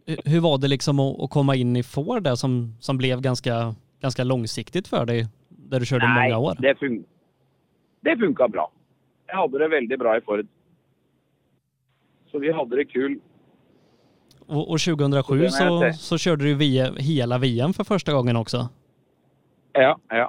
hu- 0.07 0.21
hur 0.25 0.41
var 0.41 0.59
det 0.59 0.69
liksom 0.69 1.01
att, 1.01 1.31
komma 1.31 1.55
in 1.57 1.77
i 1.77 1.83
Ford 1.83 2.23
där 2.23 2.35
som, 2.35 2.77
som 2.81 2.97
blev 2.99 3.21
ganska, 3.21 3.75
ganska 4.01 4.25
långsiktigt 4.25 4.89
för 4.89 5.07
dig 5.07 5.27
där 5.49 5.81
du 5.81 5.87
körde 5.87 6.07
många 6.09 6.39
år? 6.39 6.57
det, 6.61 6.75
fun 6.79 7.05
det 8.01 8.17
funka 8.17 8.49
bra. 8.49 8.71
Jeg 9.27 9.37
hadde 9.37 9.59
det 9.59 9.69
veldig 9.69 9.99
bra 9.99 10.17
i 10.17 10.21
Ford. 10.21 10.47
Så 12.31 12.39
vi 12.39 12.53
hadde 12.53 12.77
det 12.77 12.85
kul. 12.85 13.19
Och, 14.47 14.71
och 14.71 14.81
2007 14.81 15.39
Det 15.39 15.51
så, 15.51 15.65
jag 15.65 15.95
så 15.95 16.19
körde 16.19 16.45
du 16.45 16.55
VM, 16.55 16.95
hela 16.99 17.39
VM 17.39 17.73
för 17.73 17.85
första 17.85 18.13
gången 18.13 18.37
också. 18.37 18.69
Ja, 19.75 19.97
ja. 20.11 20.29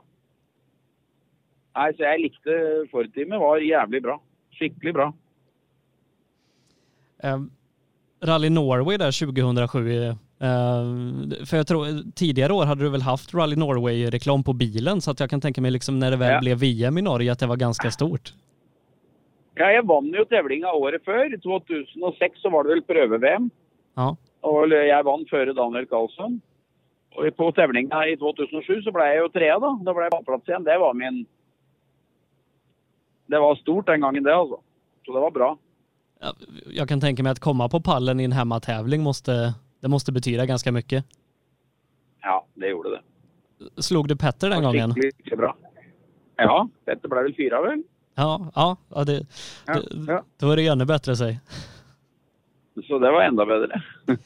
Nei, 1.75 1.89
så 1.97 2.05
jeg 2.07 2.21
likte 2.23 2.55
Ford-teamet. 2.91 3.39
Var 3.41 3.57
jævlig 3.65 4.01
bra. 4.05 4.15
Skikkelig 4.55 4.93
bra. 4.95 5.09
Eh, 7.23 7.39
Rally 8.23 8.49
Norway 8.49 8.97
där 8.97 9.11
2007. 9.11 9.91
Eh, 10.07 10.15
för 11.45 11.57
jag 11.57 11.67
tror 11.67 12.11
tidigare 12.15 12.53
år 12.53 12.65
hade 12.65 12.83
du 12.83 12.89
väl 12.89 13.01
haft 13.01 13.33
Rally 13.33 13.55
Norway-reklam 13.55 14.43
på 14.43 14.53
bilen 14.53 15.01
så 15.01 15.11
att 15.11 15.19
jag 15.19 15.29
kan 15.29 15.41
tänka 15.41 15.61
mig 15.61 15.71
liksom 15.71 15.99
när 15.99 16.11
det 16.11 16.17
väl 16.17 16.31
Ja. 16.33 16.39
blev 16.39 16.57
VM 16.57 16.97
i 16.97 17.01
Norge 17.01 17.31
att 17.31 17.39
det 17.39 17.47
var 17.47 17.57
ganska 17.57 17.91
stort. 17.91 18.33
Ja, 19.55 19.69
jeg 19.71 19.85
vant 19.87 20.11
jo 20.17 20.25
tävlinga 20.25 20.71
året 20.73 21.03
før. 21.05 21.33
I 21.33 21.37
2006 21.39 22.41
så 22.41 22.49
var 22.51 22.63
det 22.63 22.69
vel 22.73 22.81
prøve-VM. 22.83 23.49
Ja. 23.95 24.15
Og 24.43 24.69
jeg 24.69 25.03
vant 25.05 25.29
før 25.29 25.53
Daniel 25.55 25.85
Karlsson. 25.87 26.41
På 27.37 27.51
tävlinga 27.51 28.07
i 28.07 28.17
2007 28.17 28.81
så 28.83 28.91
ble 28.91 29.05
jeg 29.07 29.19
jo 29.23 29.29
trea, 29.29 29.59
da. 29.59 29.69
Da 29.85 29.93
ble 29.93 30.03
jeg 30.07 30.11
pallplass 30.15 30.49
igjen. 30.49 30.63
Det 30.67 30.77
var 30.81 30.93
min 30.93 31.25
Det 33.25 33.39
var 33.39 33.55
stort 33.55 33.87
den 33.87 34.01
gangen, 34.01 34.23
det, 34.23 34.35
altså. 34.35 34.59
Så 35.05 35.13
det 35.13 35.19
var 35.19 35.31
bra. 35.31 35.57
Ja, 36.19 36.33
Jag 36.67 36.87
kan 36.89 37.01
tänka 37.01 37.23
mig 37.23 37.31
att 37.31 37.39
komma 37.39 37.69
på 37.69 37.79
pallen 37.81 38.19
i 38.19 38.23
en 38.23 38.31
hemmatävling 38.31 39.03
måste, 39.03 39.53
det 39.81 39.87
måste 39.87 40.11
betyda 40.11 40.45
ganska 40.45 40.71
mycket. 40.71 41.05
Ja, 42.21 42.45
det 42.53 42.67
gjorde 42.69 42.89
det. 42.89 43.01
Slog 43.81 44.07
du 44.07 44.15
Petter 44.15 44.49
den 44.49 44.63
gången? 44.63 44.93
skikkelig 44.93 45.37
bra. 45.37 45.55
Ja, 46.35 46.67
dette 46.85 47.07
ble 47.07 47.21
vel 47.23 47.35
fyra, 47.35 47.61
vel? 47.61 47.83
Ja, 48.15 48.51
ja, 48.55 48.77
ja 48.89 49.03
det, 49.03 49.25
Ja, 49.67 49.73
det, 49.73 50.11
ja. 50.11 50.23
då 50.39 50.51
är 50.51 50.55
det 50.55 50.67
ännu 50.67 50.85
bättre 50.85 51.15
sig. 51.15 51.39
Så 52.87 52.99
det 52.99 53.11
var 53.11 53.21
enda 53.21 53.45
bedre. 53.45 53.81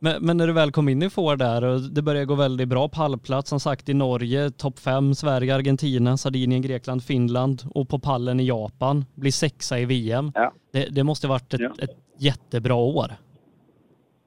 Men, 0.00 0.24
men 0.24 0.36
när 0.36 0.46
du 0.46 0.52
väl 0.52 0.72
kom 0.72 0.88
in 0.88 1.02
i 1.02 1.10
Ford 1.10 1.38
där 1.38 1.64
och 1.64 1.80
det 1.80 2.02
började 2.02 2.26
gå 2.26 2.34
väldigt 2.34 2.68
bra 2.68 2.88
pallplats 2.88 3.50
som 3.50 3.60
sagt 3.60 3.88
i 3.88 3.94
Norge, 3.94 4.50
topp 4.50 4.78
fem, 4.78 5.14
Sverige, 5.14 5.54
Argentina, 5.54 6.16
Sardinien, 6.16 6.62
Grekland, 6.62 7.02
Finland 7.04 7.62
och 7.74 7.88
på 7.88 7.98
pallen 7.98 8.40
i 8.40 8.46
Japan, 8.46 9.04
blir 9.14 9.32
sexa 9.32 9.78
i 9.78 9.84
VM. 9.84 10.32
Ja. 10.34 10.52
Det, 10.72 10.88
det 10.90 11.04
måste 11.04 11.28
varit 11.28 11.54
ett, 11.54 11.60
Ja. 11.60 11.72
ett 11.78 11.96
jättebra 12.18 12.74
år. 12.74 13.12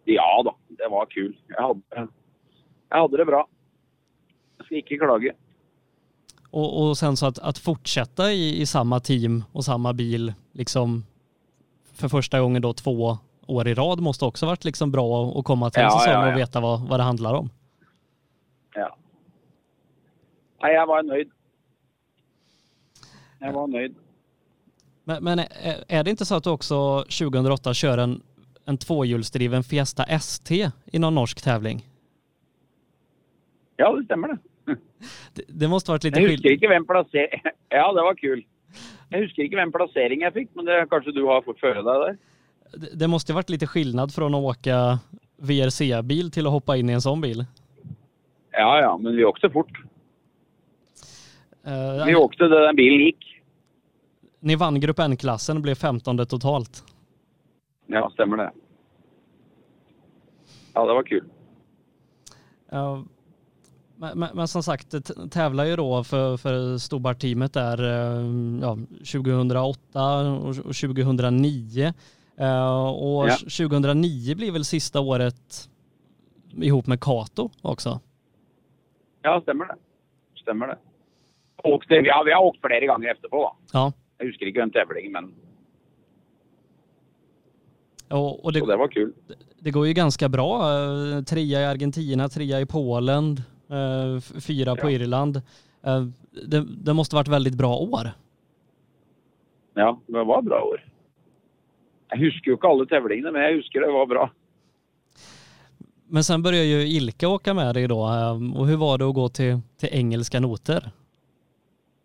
Ja 0.05 0.43
da, 0.43 0.55
det 0.69 0.87
var 0.91 1.05
kul. 1.05 1.37
Jeg 1.47 1.61
hadde, 1.61 1.81
jeg 2.89 2.99
hadde 3.01 3.17
det 3.17 3.25
bra. 3.25 3.47
Jeg 4.57 4.65
skal 4.65 4.77
ikke 4.77 4.97
klage. 4.97 5.31
Och, 6.53 6.81
och 6.87 6.97
sen 6.97 7.17
så 7.17 7.25
att, 7.25 7.39
att 7.39 7.57
fortsätta 7.57 8.31
i, 8.33 8.61
i 8.61 8.65
samma 8.65 8.99
team 8.99 9.43
och 9.51 9.65
samma 9.65 9.93
bil 9.93 10.33
liksom 10.53 11.05
för 11.93 12.07
första 12.09 12.39
gången 12.41 12.61
då 12.61 12.73
två 12.73 13.17
år 13.55 13.67
i 13.67 13.73
rad 13.73 13.99
måste 13.99 14.25
också 14.25 14.45
varit 14.45 14.63
liksom 14.65 14.91
bra 14.91 15.31
att 15.39 15.45
komma 15.45 15.69
till 15.69 15.81
en 15.81 15.85
Ja, 15.85 15.99
säsong 15.99 16.13
ja, 16.13 16.25
och 16.27 16.31
ja. 16.31 16.35
veta 16.37 16.59
vad, 16.59 16.87
vad 16.89 16.99
det 16.99 17.03
handlar 17.03 17.33
om. 17.33 17.49
Ja. 18.75 18.97
Nei, 20.63 20.73
jeg 20.73 20.87
var 20.87 21.03
nøyd. 21.03 21.29
Jeg 23.41 23.53
var 23.53 23.67
nøyd. 23.67 23.95
Men, 25.03 25.23
men 25.23 25.39
är, 25.87 26.03
det 26.03 26.09
inte 26.09 26.25
så 26.25 26.35
att 26.35 26.43
du 26.43 26.49
också 26.49 27.03
2008 27.03 27.73
kör 27.73 27.97
en, 27.97 28.21
en 28.65 28.77
tvåhjulsdriven 28.77 29.63
Fiesta 29.63 30.03
ST 30.03 30.51
i 30.85 30.99
någon 30.99 31.15
norsk 31.15 31.41
tävling? 31.41 31.81
Ja, 33.75 33.93
det 33.95 34.05
stemmer 34.05 34.27
det. 34.27 34.37
Det, 35.33 35.43
det 35.47 35.67
måste 35.67 35.91
varit 35.91 36.03
lite 36.03 36.19
Jeg 36.19 36.29
husker 36.29 36.41
skill- 36.49 36.53
ikke 36.57 36.67
hvem 36.67 36.85
plassering 36.85 37.41
Ja, 37.69 37.87
det 37.93 38.03
var 38.05 38.15
kul. 38.15 38.43
Jeg 39.11 39.23
husker 39.23 39.43
ikke 39.43 39.57
hvem 39.57 39.71
plassering 39.73 40.21
jeg 40.21 40.33
fikk, 40.35 40.51
men 40.55 40.65
det 40.69 40.75
kanskje 40.91 41.11
du 41.15 41.23
har 41.27 41.41
fått 41.41 41.59
føre 41.59 41.81
deg 41.81 42.03
der? 42.05 42.17
Det, 42.93 43.07
måste 43.07 43.33
varit 43.33 43.49
lite 43.49 43.67
skillnad 43.67 44.13
från 44.13 44.35
att 44.35 44.41
åka 44.41 44.99
VRC-bil 45.37 46.31
till 46.31 46.45
att 46.45 46.51
hoppa 46.51 46.77
in 46.77 46.89
i 46.89 46.93
en 46.93 47.01
sån 47.01 47.21
bil. 47.21 47.45
Ja 48.51 48.81
ja, 48.81 48.97
men 48.97 49.15
vi 49.15 49.25
åkte 49.25 49.49
fort. 49.49 49.83
Eh, 51.65 52.05
Vi 52.05 52.15
åkte 52.15 52.43
där 52.43 52.61
den 52.61 52.75
bilen 52.75 52.99
gikk. 52.99 53.41
Ni 54.39 54.55
vann 54.55 54.79
Grupp 54.79 54.99
N-klassen 54.99 55.57
och 55.57 55.63
blev 55.63 55.75
15 55.75 56.25
totalt. 56.25 56.83
Ja, 57.87 58.09
stemmer 58.13 58.37
det. 58.37 58.51
Ja, 60.73 60.85
det 60.85 60.93
var 60.93 61.03
kul. 61.03 61.23
Ja, 62.69 63.03
men, 63.95 64.19
men, 64.19 64.29
men 64.33 64.47
som 64.47 64.63
sagt, 64.63 64.95
tävlar 65.31 65.65
ju 65.65 65.75
då 65.75 66.03
för, 66.03 66.37
för 66.37 66.77
Stobart-teamet 66.77 67.53
där 67.53 67.83
eh, 67.83 68.25
ja, 68.61 68.77
2008 68.97 70.31
och 70.31 70.47
och 70.47 70.75
2009. 70.75 71.93
Eh, 72.37 72.87
Och 72.87 73.27
Ja. 73.29 73.35
2009 73.37 74.35
blir 74.35 74.51
väl 74.51 74.65
sista 74.65 74.99
året 74.99 75.69
ihop 76.61 76.87
med 76.87 76.99
Kato 77.01 77.49
också. 77.61 77.99
Ja, 79.21 79.41
stemmer 79.41 79.65
det. 79.65 79.75
Stemmer 80.41 80.67
det. 80.67 80.77
Åkte, 81.63 81.93
ja, 81.95 82.23
vi 82.25 82.31
har 82.33 82.43
åkt 82.43 82.59
flere 82.61 82.85
ganger 82.85 83.11
etterpå, 83.11 83.41
da. 83.43 83.55
Ja, 83.73 83.91
Jeg 84.19 84.27
husker 84.27 84.45
ikke 84.45 84.59
den 84.61 84.71
tävlingen, 84.71 85.11
men 85.11 85.33
Och, 88.09 88.45
och 88.45 88.53
det, 88.53 88.59
Så 88.59 88.65
det 88.65 88.77
var 88.77 88.87
kul. 88.87 89.13
det 89.59 89.71
går 89.71 89.87
ju 89.87 89.93
ganska 89.93 90.29
bra. 90.29 90.73
Eh, 90.73 91.21
Trea 91.23 91.61
i 91.61 91.65
Argentina, 91.65 92.29
trea 92.29 92.59
i 92.61 92.65
Polen, 92.65 93.37
eh, 93.69 94.19
fyra 94.41 94.75
på 94.75 94.89
Ja. 94.89 94.95
Irland. 94.95 95.41
Det, 96.47 96.65
det 96.83 96.93
måste 96.93 97.15
varit 97.15 97.27
väldigt 97.27 97.53
bra 97.57 97.75
år. 97.77 98.11
Ja, 99.73 99.99
det 100.07 100.23
var 100.23 100.41
bra 100.41 100.61
år. 100.61 100.90
Jeg 102.11 102.19
husker 102.25 102.51
jo 102.51 102.57
ikke 102.57 102.67
alle 102.69 102.85
tevlingene, 102.91 103.31
men 103.31 103.41
jeg 103.45 103.59
husker 103.61 103.81
det 103.85 103.91
var 103.93 104.05
bra. 104.09 104.29
Men 106.11 106.23
sen 106.23 106.41
började 106.43 106.65
ju 106.65 106.87
Ilka 106.97 107.27
åka 107.27 107.53
med 107.53 107.75
dig 107.75 107.87
då. 107.87 107.99
eh, 108.07 108.59
Och 108.59 108.67
hur 108.67 108.77
var 108.77 108.97
det 108.97 109.05
att 109.09 109.15
gå 109.15 109.29
till, 109.29 109.59
till 109.77 109.89
engelska 109.91 110.39
noter? 110.39 110.91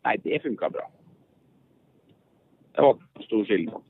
Nei, 0.05 0.17
det 0.23 0.43
funka 0.43 0.71
bra. 0.71 0.91
Det 2.75 2.83
var 2.83 2.97
stor 3.25 3.45
skillnad. 3.45 3.83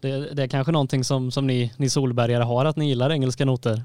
Det, 0.00 0.34
det 0.34 0.42
är 0.42 0.48
kanske 0.48 0.72
någonting 0.72 1.04
som, 1.04 1.30
som 1.30 1.46
ni, 1.46 1.70
ni 1.78 1.88
solbergare 1.88 2.42
har, 2.42 2.64
att 2.64 2.76
ni 2.76 2.88
gillar 2.88 3.10
engelska 3.10 3.44
noter? 3.44 3.82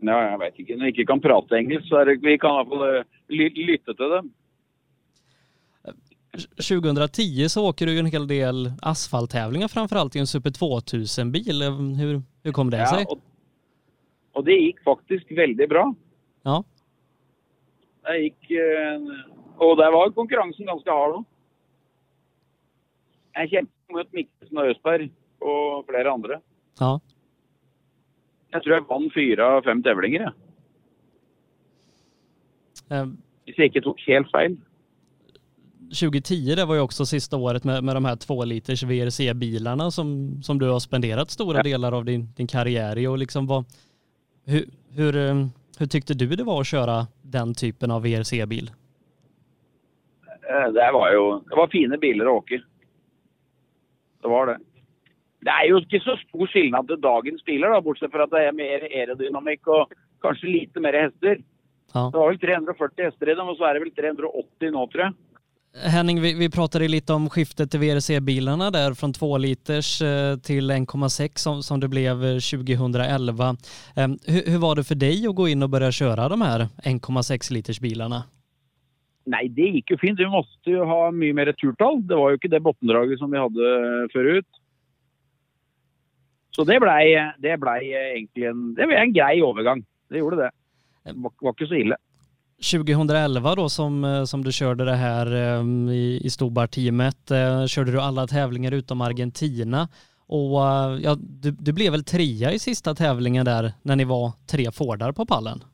Ja, 0.00 0.30
jeg 0.30 0.38
vet 0.40 0.58
ikke. 0.58 0.76
Når 0.76 0.84
jeg 0.88 0.94
ikke 0.96 1.06
kan 1.12 1.20
prate 1.20 1.58
engelsk, 1.58 1.88
så 1.88 2.00
er 2.00 2.04
det, 2.08 2.16
vi 2.24 2.38
kan 2.40 2.50
i 2.50 2.56
hvert 2.62 2.70
fall 2.72 2.86
eh, 2.88 3.04
ly- 3.28 3.66
lytte 3.68 3.94
til 3.94 4.08
dem. 4.16 4.30
2010 6.36 7.48
så 7.48 7.64
åker 7.68 7.86
du 7.86 7.92
ju 7.92 7.98
en 7.98 8.06
hel 8.06 8.26
del 8.26 8.72
asfalttävlingar 8.82 9.68
framförallt 9.68 10.16
i 10.16 10.18
en 10.18 10.26
Super 10.26 10.50
2000-bil. 10.50 11.62
Hur, 11.98 12.22
hur 12.44 12.52
kom 12.52 12.70
det 12.70 12.76
Ja, 12.78 12.86
sig? 12.86 13.06
og, 13.08 13.20
og 14.34 14.44
det 14.46 14.56
gikk 14.56 14.80
faktisk 14.84 15.30
veldig 15.36 15.68
bra. 15.68 15.84
Ja. 16.48 16.62
Det 18.08 18.16
gikk 18.24 18.50
eh, 18.50 19.04
Og 19.62 19.76
der 19.78 19.92
var 19.94 20.10
konkurransen 20.16 20.66
ganske 20.66 20.90
hard 20.90 21.18
òg. 21.20 21.24
Jeg 23.36 23.48
kjempet 23.52 23.92
mot 23.96 24.08
Mikkelsen 24.12 24.58
og 24.58 24.70
Østberg 24.72 25.10
og 25.40 25.84
flere 25.88 26.10
andre. 26.12 26.40
ja. 26.80 26.98
Jeg 28.52 28.60
tror 28.66 28.74
jeg 28.74 28.84
vant 28.88 29.12
fire 29.14 29.44
av 29.48 29.62
fem 29.64 29.78
tevlinger, 29.82 30.26
jeg. 30.26 30.32
Eh, 32.92 33.06
Hvis 33.46 33.56
jeg 33.62 33.70
ikke 33.70 33.80
tok 33.86 34.02
helt 34.06 34.28
feil. 34.32 34.58
2010 35.94 36.54
det 36.56 36.64
var 36.64 36.74
ju 36.74 36.80
också 36.80 37.06
sista 37.06 37.36
året 37.36 37.64
med, 37.64 37.84
med 37.84 37.96
de 37.96 38.04
här 38.04 38.16
två 38.16 38.44
liters 38.44 38.82
VRC-bilarna 38.82 39.90
som, 39.90 40.38
som 40.42 40.58
du 40.58 40.68
har 40.70 40.80
spenderat 40.80 41.30
stora 41.30 41.56
Ja. 41.56 41.62
delar 41.62 41.92
av 41.92 42.04
din, 42.04 42.28
din 42.36 42.46
karriär 42.46 42.98
i. 42.98 43.06
Och 43.06 43.18
liksom 43.18 43.46
vad, 43.46 43.64
hur, 44.46 44.64
hur, 44.90 45.16
eh, 45.16 45.46
hur 45.78 45.86
tyckte 45.86 46.14
du 46.14 46.26
det 46.26 46.44
var 46.44 46.60
att 46.60 46.66
köra 46.66 47.06
den 47.22 47.54
typen 47.54 47.90
av 47.90 48.02
VRC-bil? 48.02 48.70
Eh, 50.50 50.72
Det 50.72 50.92
var 50.92 51.12
jo 51.12 51.42
Det 51.48 51.56
var 51.56 51.68
fine 51.68 51.98
biler 52.00 52.28
å 52.28 52.36
åke. 52.36 52.62
Det 54.22 54.28
var 54.28 54.46
det. 54.46 54.58
Det 55.42 55.50
er 55.50 55.66
jo 55.68 55.80
ikke 55.82 55.98
så 56.04 56.14
stor 56.28 56.46
skillnad 56.46 56.86
til 56.86 57.00
dagens 57.02 57.42
biler, 57.44 57.72
da, 57.74 57.80
bortsett 57.82 58.12
fra 58.12 58.22
at 58.28 58.30
det 58.30 58.44
er 58.46 58.52
mer 58.54 58.84
aerodynamikk 58.86 59.66
og 59.74 59.90
kanskje 60.22 60.52
lite 60.52 60.80
mer 60.80 60.94
hester. 60.94 61.40
Ja. 61.94 62.04
Det 62.12 62.18
var 62.20 62.28
vel 62.30 62.38
340 62.38 63.04
hester 63.08 63.32
i 63.32 63.34
dem, 63.34 63.48
og 63.50 63.56
så 63.58 63.66
er 63.66 63.74
det 63.74 63.82
vel 63.82 63.90
380 63.98 64.70
nå, 64.70 64.84
tror 64.92 65.02
jeg. 65.08 65.16
Henning, 65.74 66.20
vi, 66.20 66.34
vi 66.34 66.50
pratade 66.50 66.88
lite 66.88 67.12
om 67.12 67.30
skiftet 67.30 67.70
till 67.70 67.80
VRC-bilarna 67.80 68.70
där 68.70 68.94
från 68.94 69.12
2 69.12 69.38
liters 69.38 70.02
eh, 70.02 70.36
till 70.36 70.70
1,6 70.70 71.38
som, 71.38 71.62
som 71.62 71.80
det 71.80 71.88
blev 71.88 72.24
eh, 72.24 72.38
2011. 72.38 73.56
Ehm, 73.96 74.18
hur, 74.26 74.50
hur 74.50 74.58
var 74.58 74.76
det 74.76 74.84
för 74.84 74.94
dig 74.94 75.26
att 75.26 75.34
gå 75.34 75.48
in 75.48 75.62
och 75.62 75.70
börja 75.70 75.92
köra 75.92 76.28
de 76.28 76.42
här 76.42 76.60
1,6 76.60 77.52
liters 77.52 77.80
bilarna? 77.80 78.22
Nej, 79.24 79.48
det 79.48 79.62
gick 79.62 79.90
ju 79.90 79.98
fint. 79.98 80.20
Vi 80.20 80.26
måste 80.26 80.70
ju 80.70 80.78
ha 80.78 81.10
mycket 81.10 81.34
mer 81.34 81.52
turtal. 81.52 82.06
Det 82.06 82.14
var 82.14 82.30
ju 82.30 82.34
inte 82.34 82.48
det 82.48 82.60
bottendraget 82.60 83.18
som 83.18 83.30
vi 83.30 83.38
hade 83.38 83.76
eh, 83.76 84.08
förut. 84.12 84.46
Så 86.50 86.64
det 86.64 86.80
blev 86.80 87.32
det 87.38 87.56
ble 87.56 87.78
egentlig 87.80 88.44
en, 88.44 88.74
det 88.74 88.86
ble 88.86 88.96
en 88.96 89.12
grei 89.12 89.40
övergång. 89.40 89.84
Det 90.08 90.18
gjorde 90.18 90.36
det. 90.36 90.50
Det 91.04 91.12
var, 91.14 91.32
var 91.40 91.50
inte 91.50 91.66
så 91.66 91.74
illa. 91.74 91.96
2011 92.70 93.54
då 93.54 93.68
som, 93.68 94.04
eh, 94.04 94.24
som 94.24 94.44
du 94.44 94.52
körde 94.52 94.84
det 94.84 94.94
här 94.94 95.26
eh, 95.34 95.92
i, 95.94 96.20
i 96.24 96.30
Stobar-teamet 96.30 97.30
eh, 97.30 97.66
körde 97.66 97.92
du 97.92 98.00
alla 98.00 98.26
tävlingar 98.26 98.72
utom 98.72 99.00
Argentina 99.00 99.88
och 100.26 100.66
eh, 100.66 100.98
ja, 101.02 101.16
du, 101.18 101.50
du 101.50 101.72
blev 101.72 101.92
väl 101.92 102.04
trea 102.04 102.52
i 102.52 102.58
sista 102.58 102.94
tävlingen 102.94 103.44
där 103.44 103.72
när 103.82 103.96
ni 103.96 104.04
var 104.04 104.32
tre 104.46 104.70
Fordar 104.72 105.12
på 105.12 105.26
pallen 105.26 105.64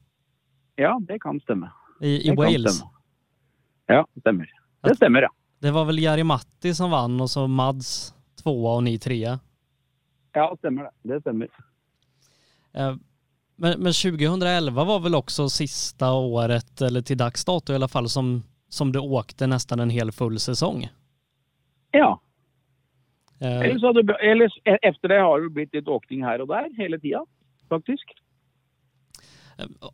Ja, 0.77 1.01
det 1.09 1.19
kan 1.19 1.41
stemme. 1.41 1.71
i, 2.01 2.29
i 2.31 2.35
Wales. 2.35 2.77
stemme. 2.77 2.91
Ja, 3.87 4.07
det 4.15 4.21
stemmer. 4.21 4.51
Det 4.81 4.97
stemmer, 4.97 5.23
ja. 5.23 5.29
Det 5.61 5.71
var 5.71 5.85
väl 5.85 5.99
Jari 5.99 6.25
Matti 6.25 6.75
som 6.75 6.91
vann 6.91 7.21
och 7.21 7.31
så 7.31 7.47
Mads 7.47 8.15
tvåa 8.43 8.75
och 8.75 8.83
ni 8.83 8.99
trea. 8.99 9.41
Ja, 10.33 10.51
det 10.51 10.59
stemmer 10.59 10.83
det. 10.83 11.15
Det 11.15 11.21
stemmer. 11.21 11.49
Eh, 13.59 13.63
Men, 13.63 13.81
men 13.83 13.93
2011 13.93 14.85
var 14.85 15.01
väl 15.01 15.15
också 15.15 15.49
sista 15.49 16.13
året, 16.13 16.81
eller 16.83 17.03
till 17.03 17.17
dags 17.19 17.45
dato 17.45 17.73
i 17.73 17.77
alla 17.77 17.89
fall, 17.89 18.09
som, 18.09 18.43
som 18.69 18.93
du 18.93 18.99
åkte 18.99 19.47
nästan 19.47 19.81
en 19.81 19.91
hel 19.91 20.13
full 20.13 20.39
säsong. 20.39 20.89
Ja. 21.91 22.21
Eh, 23.41 23.61
Ellers 23.61 23.83
hadde, 23.83 24.15
ellers, 24.15 24.53
e- 24.65 24.79
efter 24.83 25.09
det 25.09 25.21
har 25.21 25.41
det 25.41 25.49
blitt 25.51 25.75
litt 25.75 25.89
åkning 25.89 26.25
her 26.25 26.41
og 26.41 26.49
der 26.49 26.69
hele 26.77 26.99
tida, 26.99 27.25
faktisk. 27.69 28.11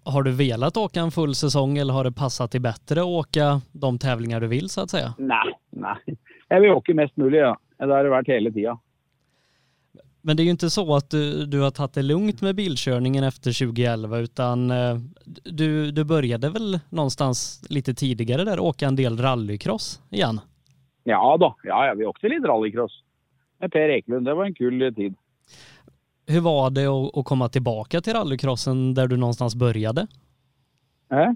Har 0.04 0.22
du 0.22 0.30
velat 0.30 0.76
åka 0.76 1.00
en 1.00 1.10
full 1.10 1.34
säsong 1.34 1.78
eller 1.78 1.92
har 1.94 2.04
det 2.04 2.12
passat 2.12 2.50
dig 2.50 2.60
bättre 2.60 3.00
att 3.00 3.06
åka 3.06 3.60
de 3.72 3.98
tävlingar 3.98 4.40
du 4.40 4.46
vill 4.46 4.68
så 4.68 4.80
att 4.80 4.90
säga? 4.90 5.14
Nei, 5.18 5.52
nei. 5.70 6.16
Jeg 6.48 6.60
vil 6.60 6.70
åke 6.70 6.94
mest 6.94 7.16
mulig, 7.16 7.38
ja. 7.38 7.56
Det 7.78 7.92
har 7.92 8.04
det 8.04 8.10
vært 8.10 8.28
hele 8.28 8.52
tida. 8.52 8.78
Men 10.26 10.36
det 10.36 10.42
är 10.42 10.44
ju 10.44 10.50
inte 10.50 10.70
så 10.70 10.96
att 10.96 11.10
du, 11.10 11.46
du 11.46 11.60
har 11.60 11.70
tagit 11.70 11.94
det 11.94 12.02
lugnt 12.02 12.40
med 12.40 12.54
bilkörningen 12.54 13.24
efter 13.24 13.66
2011 13.66 14.18
utan 14.18 14.70
eh, 14.70 14.96
du, 15.44 15.90
du 15.90 16.04
började 16.04 16.50
väl 16.50 16.80
någonstans 16.88 17.64
lite 17.68 17.94
tidigare 17.94 18.44
där 18.44 18.60
åka 18.60 18.86
en 18.86 18.96
del 18.96 19.18
rallycross 19.18 20.02
igen? 20.10 20.40
Ja 21.02 21.36
da. 21.36 21.56
Ja, 21.62 21.86
ja, 21.86 21.94
vi 21.94 22.06
åkte 22.06 22.28
litt 22.28 22.44
rallycross 22.44 23.02
med 23.60 23.72
Per 23.72 23.88
Ekelund. 23.88 24.26
Det 24.26 24.34
var 24.34 24.44
en 24.44 24.54
kul 24.54 24.94
tid. 24.94 25.14
Hur 26.26 26.40
var 26.40 26.70
det 26.70 26.86
att, 26.86 27.18
att 27.18 27.24
komma 27.24 27.48
tillbaka 27.48 28.00
till 28.00 28.12
rallycrossen 28.12 28.94
där 28.94 29.06
du 29.06 29.16
någonstans 29.16 29.54
började? 29.54 30.06
Eh? 31.12 31.32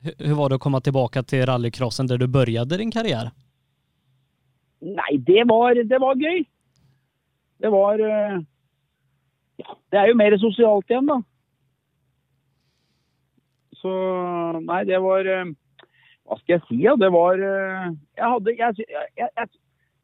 Hur, 0.00 0.26
hur 0.26 0.34
var 0.34 0.48
det 0.48 0.54
att 0.54 0.60
komma 0.60 0.80
tillbaka 0.80 1.22
till 1.22 1.46
rallycrossen 1.46 2.06
där 2.06 2.18
du 2.18 2.26
började 2.26 2.76
din 2.76 2.90
karriär? 2.90 3.30
Nei, 4.80 5.18
det 5.18 5.44
var, 5.44 5.74
det 5.74 5.98
var 5.98 6.14
gøy. 6.14 6.44
Det 7.62 7.70
var 7.70 8.00
eh, 8.02 8.38
Ja, 9.62 9.76
det 9.92 10.00
er 10.00 10.10
jo 10.10 10.18
mer 10.18 10.36
sosialt 10.40 10.90
igjen, 10.90 11.10
da. 11.10 11.20
Så 13.82 13.92
Nei, 14.62 14.82
det 14.88 14.98
var 15.02 15.28
eh, 15.28 15.52
Hva 16.26 16.38
skal 16.40 16.56
jeg 16.56 16.64
si, 16.68 16.80
da? 16.84 16.96
Det 16.98 17.12
var 17.14 17.38
eh, 17.38 17.92
Jeg 18.18 18.32
hadde 18.34 18.56
Jeg, 18.58 18.88
jeg, 18.88 19.06
jeg, 19.20 19.52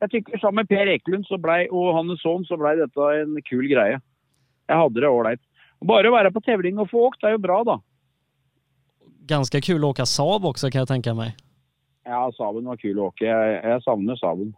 jeg, 0.03 0.13
tykker 0.15 0.43
sammen 0.43 0.63
med 0.63 0.71
Per 0.71 0.93
Ekelund 0.95 1.27
så 1.27 1.41
blei, 1.43 1.65
og 1.75 1.97
hans 1.97 2.23
sønn 2.23 2.47
så 2.47 2.59
blei 2.61 2.77
dette 2.79 3.11
en 3.19 3.35
kul 3.49 3.67
greie. 3.67 3.99
Jeg 4.69 4.83
hadde 4.83 5.03
det 5.03 5.11
ålreit. 5.11 5.43
Bare 5.89 6.11
å 6.11 6.15
være 6.15 6.31
på 6.35 6.43
tävling 6.47 6.79
og 6.79 6.91
få 6.91 7.09
åkt 7.09 7.27
er 7.27 7.35
jo 7.35 7.43
bra, 7.43 7.63
da. 7.67 7.79
Ganska 9.29 9.61
kul 9.61 9.83
att 9.85 9.91
åka 9.91 10.07
Saab 10.07 10.45
också 10.45 10.71
kan 10.71 10.79
jag 10.79 10.89
tänka 10.89 11.15
mig. 11.15 11.35
Ja, 12.05 12.31
Saben 12.33 12.65
var 12.65 12.79
kul 12.81 12.99
å 12.99 13.11
åke. 13.11 13.27
Jeg, 13.27 13.57
jeg 13.61 13.83
savner 13.85 14.17
Saben. 14.17 14.55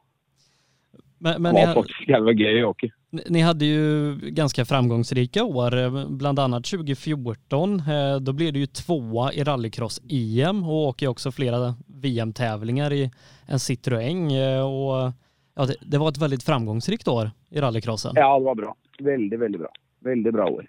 Men, 1.23 1.43
men 1.43 1.55
ni, 1.55 1.67
var 1.67 1.75
faktisk 1.75 2.09
jævla 2.09 2.33
gøy 2.33 2.63
å 2.65 2.71
åke. 2.71 2.89
ni 3.29 3.41
hade 3.41 3.65
ju 3.65 4.17
ganska 4.33 4.65
framgångsrika 4.65 5.45
år, 5.45 5.77
eh, 5.77 6.07
bland 6.09 6.39
annat 6.39 6.65
2014. 6.65 7.81
eh, 7.81 8.17
Då 8.21 8.33
blev 8.33 8.53
du 8.53 8.61
ju 8.61 8.67
tvåa 8.67 9.33
i 9.33 9.45
rallycross-EM 9.45 10.65
och 10.65 10.89
åker 10.89 11.09
också 11.09 11.33
flera 11.33 11.75
VM-tävlingar 11.87 12.93
i 12.93 13.11
en 13.47 13.59
Citroën. 13.59 14.31
eh, 14.31 14.65
Och 14.65 15.13
ja, 15.55 15.67
det, 15.67 15.75
det 15.83 15.99
var 15.99 16.09
ett 16.09 16.19
väldigt 16.23 16.43
framgångsrikt 16.43 17.09
år 17.09 17.31
i 17.51 17.61
rallycrossen. 17.61 18.13
Ja, 18.17 18.39
det 18.39 18.45
var 18.45 18.55
bra. 18.55 18.75
Veldig, 19.01 19.39
veldig 19.39 19.61
bra. 19.61 19.69
Veldig 20.01 20.33
bra 20.33 20.47
år. 20.47 20.67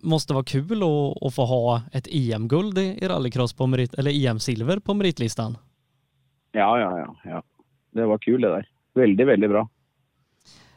Måste 0.00 0.32
vara 0.34 0.44
kul 0.44 0.82
att, 0.82 1.22
att 1.22 1.34
få 1.34 1.44
ha 1.44 1.82
ett 1.92 2.06
EM-guld 2.10 2.78
i, 2.78 3.08
rallycross 3.08 3.52
på 3.52 3.66
merit, 3.66 3.94
eller 3.94 4.10
EM-silver 4.10 4.78
på 4.80 4.94
meritlistan. 4.94 5.58
Ja, 6.52 6.80
ja, 6.80 6.98
ja. 6.98 7.16
ja. 7.24 7.42
Det 7.90 8.06
var 8.06 8.18
kul 8.18 8.40
det 8.40 8.48
der. 8.48 8.66
Veldig, 8.94 9.26
veldig 9.26 9.48
bra. 9.48 9.68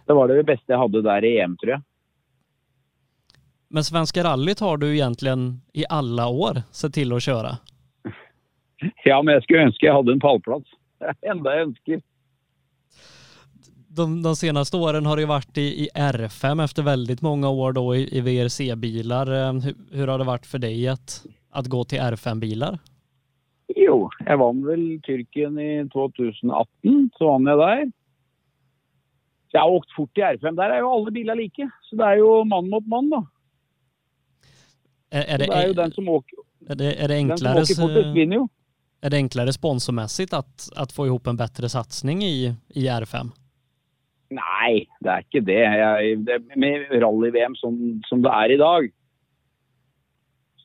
Det 0.05 0.13
var 0.13 0.27
det 0.27 0.43
beste 0.43 0.71
jeg 0.73 0.79
hadde 0.79 1.01
der 1.01 1.25
i 1.25 1.37
EM, 1.41 1.57
tror 1.57 1.71
jeg. 1.75 1.81
Men 3.69 3.83
Svenska 3.83 4.23
rallyt 4.23 4.59
har 4.59 4.77
du 4.77 4.87
egentligen 4.93 5.61
i 5.73 5.85
alla 5.89 6.27
år 6.27 6.61
sett 6.71 6.93
till 6.93 7.13
att 7.13 7.23
köra. 7.23 7.57
Ja, 9.03 9.21
men 9.21 9.33
jeg 9.33 9.43
skulle 9.43 9.63
ønske 9.65 9.85
jeg 9.85 9.95
hadde 9.95 10.11
en 10.11 10.19
pallplass. 10.19 10.67
Det 10.99 11.07
er 11.11 11.31
enda 11.31 11.53
jeg 11.55 11.67
ønsker. 11.69 12.01
De, 13.95 14.05
de 14.23 14.35
senaste 14.35 14.77
åren 14.77 15.05
har 15.05 15.15
det 15.15 15.23
ju 15.23 15.27
varit 15.27 15.57
i, 15.57 15.67
i 15.85 15.89
R5 15.95 16.63
efter 16.63 16.83
väldigt 16.83 17.21
många 17.21 17.49
år 17.49 17.73
då 17.73 17.95
i, 17.95 18.17
i 18.17 18.21
VRC-bilar. 18.21 19.31
Eh, 19.31 19.53
Hur, 19.53 19.75
hur 19.91 20.07
har 20.07 20.17
det 20.17 20.23
varit 20.23 20.45
för 20.45 20.59
dig 20.59 20.87
att, 20.87 21.25
att 21.51 21.67
gå 21.67 21.83
till 21.83 21.99
R5-bilar? 21.99 22.79
Jo, 23.75 24.09
jeg 24.25 24.37
vant 24.37 24.65
vel 24.67 24.83
Tyrkien 25.03 25.59
i 25.59 25.89
2018. 25.93 27.09
Så 27.17 27.27
vant 27.27 27.49
jeg 27.49 27.57
der. 27.57 27.85
Jeg 29.55 29.63
har 29.63 29.71
åkt 29.71 29.93
fort 29.95 30.19
i 30.19 30.23
R5. 30.25 30.51
Der 30.57 30.73
er 30.75 30.83
jo 30.83 30.91
alle 30.91 31.11
biler 31.15 31.37
like. 31.39 31.69
Så 31.87 31.95
det 31.95 32.05
er 32.05 32.19
jo 32.19 32.43
mann 32.43 32.67
mot 32.69 32.87
mann, 32.91 33.09
da. 33.13 33.23
Är, 35.11 35.21
är, 35.21 35.31
Så 35.31 35.37
det, 35.37 35.45
det 35.45 35.55
er 35.55 35.67
jo 35.67 35.73
den 35.73 35.91
som 35.91 36.09
åker, 36.09 36.37
är, 36.69 36.75
det, 36.75 36.93
är, 37.03 37.07
det 37.07 37.15
den 37.15 37.37
som 37.37 37.47
enklare, 37.47 37.61
åker 37.61 37.75
fortest, 37.75 38.15
vinner 38.15 38.35
jo. 38.35 38.47
är 39.01 39.09
det 39.09 39.17
enklare 39.17 39.53
sponsormässigt 39.53 40.33
att, 40.33 40.69
att 40.75 40.91
få 40.91 41.05
ihop 41.05 41.27
en 41.27 41.37
bättre 41.37 41.69
satsning 41.69 42.23
i, 42.23 42.55
i 42.69 42.87
R5? 42.87 43.31
Nei, 44.33 44.87
det 44.99 45.11
er 45.11 45.23
ikke 45.23 45.41
det. 45.45 45.61
Jeg, 45.61 46.17
det 46.25 46.39
med 46.57 46.89
rally-VM 47.03 47.55
som, 47.55 47.77
som 48.09 48.23
det 48.25 48.33
er 48.33 48.55
i 48.55 48.57
dag, 48.59 48.89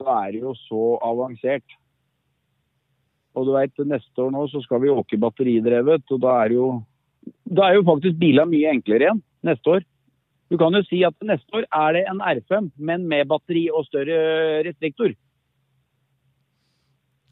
så 0.00 0.08
er 0.16 0.32
det 0.32 0.40
jo 0.40 0.54
så 0.56 0.84
avansert. 1.04 1.76
Og 3.36 3.46
du 3.46 3.52
vet, 3.54 3.84
neste 3.86 4.24
år 4.24 4.32
nå 4.34 4.46
så 4.50 4.62
skal 4.64 4.80
vi 4.82 4.90
åke 4.90 5.20
batteridrevet, 5.20 6.08
og 6.10 6.22
da 6.24 6.38
er 6.46 6.56
jo, 6.56 6.70
da 7.50 7.68
er 7.68 7.78
jo 7.78 7.86
faktisk 7.88 8.18
bilene 8.20 8.50
mye 8.50 8.74
enklere 8.74 9.08
igjen 9.08 9.22
neste 9.46 9.76
år. 9.76 9.86
Du 10.50 10.58
kan 10.58 10.74
jo 10.74 10.82
si 10.86 11.02
at 11.06 11.14
neste 11.26 11.54
år 11.54 11.66
er 11.68 11.94
det 11.94 12.04
en 12.10 12.22
R5, 12.22 12.72
men 12.78 13.06
med 13.10 13.28
batteri 13.30 13.68
og 13.70 13.86
større 13.86 14.62
restriktor. 14.66 15.14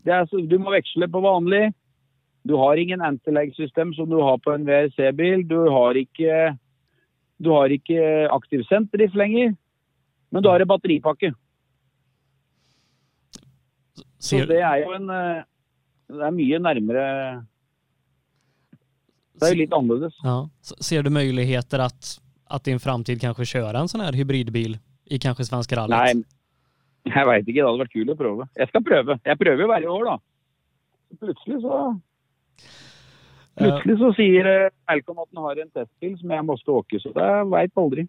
Er, 0.09 0.25
du 0.25 0.57
må 0.63 0.73
veksle 0.73 1.09
på 1.11 1.21
vanlig. 1.21 1.73
Du 2.49 2.55
har 2.57 2.79
ingen 2.81 3.03
antilag-system 3.05 3.93
som 3.97 4.09
du 4.09 4.21
har 4.23 4.39
på 4.41 4.55
en 4.55 4.65
VRC-bil. 4.65 5.43
Du 5.51 5.59
har 5.69 5.99
ikke, 5.99 6.55
du 7.43 7.51
har 7.53 7.75
ikke 7.75 8.01
aktiv 8.33 8.63
senterdrift 8.71 9.19
lenger, 9.19 9.53
men 10.31 10.45
du 10.45 10.49
har 10.49 10.63
en 10.63 10.71
batteripakke. 10.71 11.35
Så 14.19 14.45
det 14.49 14.63
er 14.63 14.83
jo 14.83 14.95
en 14.97 15.11
eh, 15.15 15.45
Det 16.09 16.25
er 16.25 16.35
mye 16.35 16.59
nærmere 16.59 17.05
Det 19.41 19.49
jo 19.55 19.59
litt 19.63 19.73
annerledes. 19.73 20.15
ja, 20.23 20.49
ser 20.63 21.03
du 21.03 21.11
möjligheter 21.11 21.79
att, 21.79 22.21
att 22.47 22.69
i 22.69 22.73
en 22.73 22.81
framtid 22.81 23.21
kanske 23.21 23.45
köra 23.45 23.79
en 23.79 23.89
sån 23.89 24.01
här 24.01 24.13
hybridbil 24.13 24.79
i 25.05 25.19
kanske 25.19 25.45
Svenska 25.45 25.77
rallyt? 25.77 25.99
Nei, 25.99 26.25
jeg 27.15 27.27
veit 27.27 27.49
ikke. 27.49 27.61
Det 27.63 27.69
hadde 27.69 27.79
vært 27.85 27.93
kult 27.93 28.11
å 28.11 28.17
prøve. 28.17 28.49
Jeg 28.57 28.69
skal 28.69 28.83
prøve. 28.85 29.19
Jeg 29.25 29.39
prøver 29.39 29.63
jo 29.63 29.69
hver 29.71 29.89
år, 29.89 30.05
da. 30.05 30.19
Plutselig 31.21 31.61
så 31.63 32.01
Plutselig 33.59 33.97
så 33.99 34.13
sier 34.15 34.47
eh, 34.47 34.71
Malcolm 34.87 35.19
at 35.19 35.29
han 35.35 35.43
har 35.49 35.59
en 35.65 35.71
testbil 35.75 36.13
som 36.21 36.31
jeg 36.31 36.45
måtte 36.47 36.71
åke, 36.71 37.01
så 37.03 37.11
det 37.17 37.31
veit 37.51 37.73
aldri. 37.83 38.05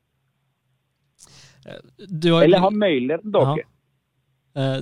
Du 1.97 2.31
har, 2.33 2.41
ju 2.41 2.45
Eller 2.45 2.59
har 2.59 2.71
möjligheten 2.71 3.31
til 3.31 3.39
å 3.39 3.45
Ja. 3.45 3.53
åke. 3.53 3.65
eh, 4.55 4.81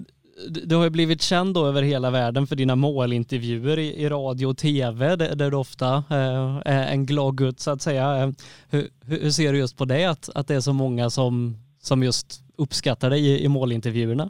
du, 0.49 0.75
har 0.75 0.83
ju 0.83 0.89
blivit 0.89 1.21
känd 1.21 1.53
då 1.53 1.65
över 1.65 1.81
hela 1.81 2.11
världen 2.11 2.47
för 2.47 2.55
dina 2.55 2.75
målintervjuer 2.75 3.79
i, 3.79 4.03
i 4.03 4.09
radio 4.09 4.45
och 4.47 4.57
tv 4.57 5.15
där, 5.15 5.35
där 5.35 5.51
du 5.51 5.57
ofta 5.57 5.95
eh, 5.95 6.61
är 6.65 6.93
en 6.93 7.05
glad 7.05 7.37
gutt 7.37 7.59
så 7.59 7.71
att 7.71 7.81
säga. 7.81 8.23
Eh, 8.23 8.29
hur, 8.71 8.87
hur 9.05 9.29
ser 9.29 9.53
du 9.53 9.59
just 9.59 9.77
på 9.77 9.85
det 9.85 10.05
att, 10.05 10.29
att 10.35 10.47
det 10.47 10.55
är 10.55 10.59
så 10.59 10.73
många 10.73 11.09
som, 11.09 11.55
som 11.79 12.03
just 12.03 12.43
uppskattar 12.57 13.09
dig 13.09 13.27
i, 13.27 13.45
i 13.45 13.47
målintervjuerna? 13.47 14.29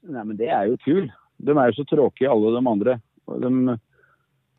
Nej 0.00 0.24
men 0.24 0.36
det 0.36 0.48
är 0.48 0.66
ju 0.66 0.76
kul. 0.76 1.12
De 1.36 1.58
är 1.58 1.66
ju 1.66 1.72
så 1.72 1.84
tråkiga 1.84 2.30
alla 2.30 2.50
de 2.50 2.66
andra. 2.66 3.00
De, 3.26 3.78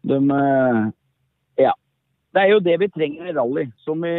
de 0.01 0.31
eh, 0.31 0.89
Ja. 1.63 1.75
Det 2.31 2.39
är 2.39 2.47
ju 2.47 2.59
det 2.59 2.77
vi 2.77 2.89
tränger 2.89 3.29
i 3.29 3.33
rally. 3.33 3.71
Som 3.77 4.01
vi, 4.01 4.13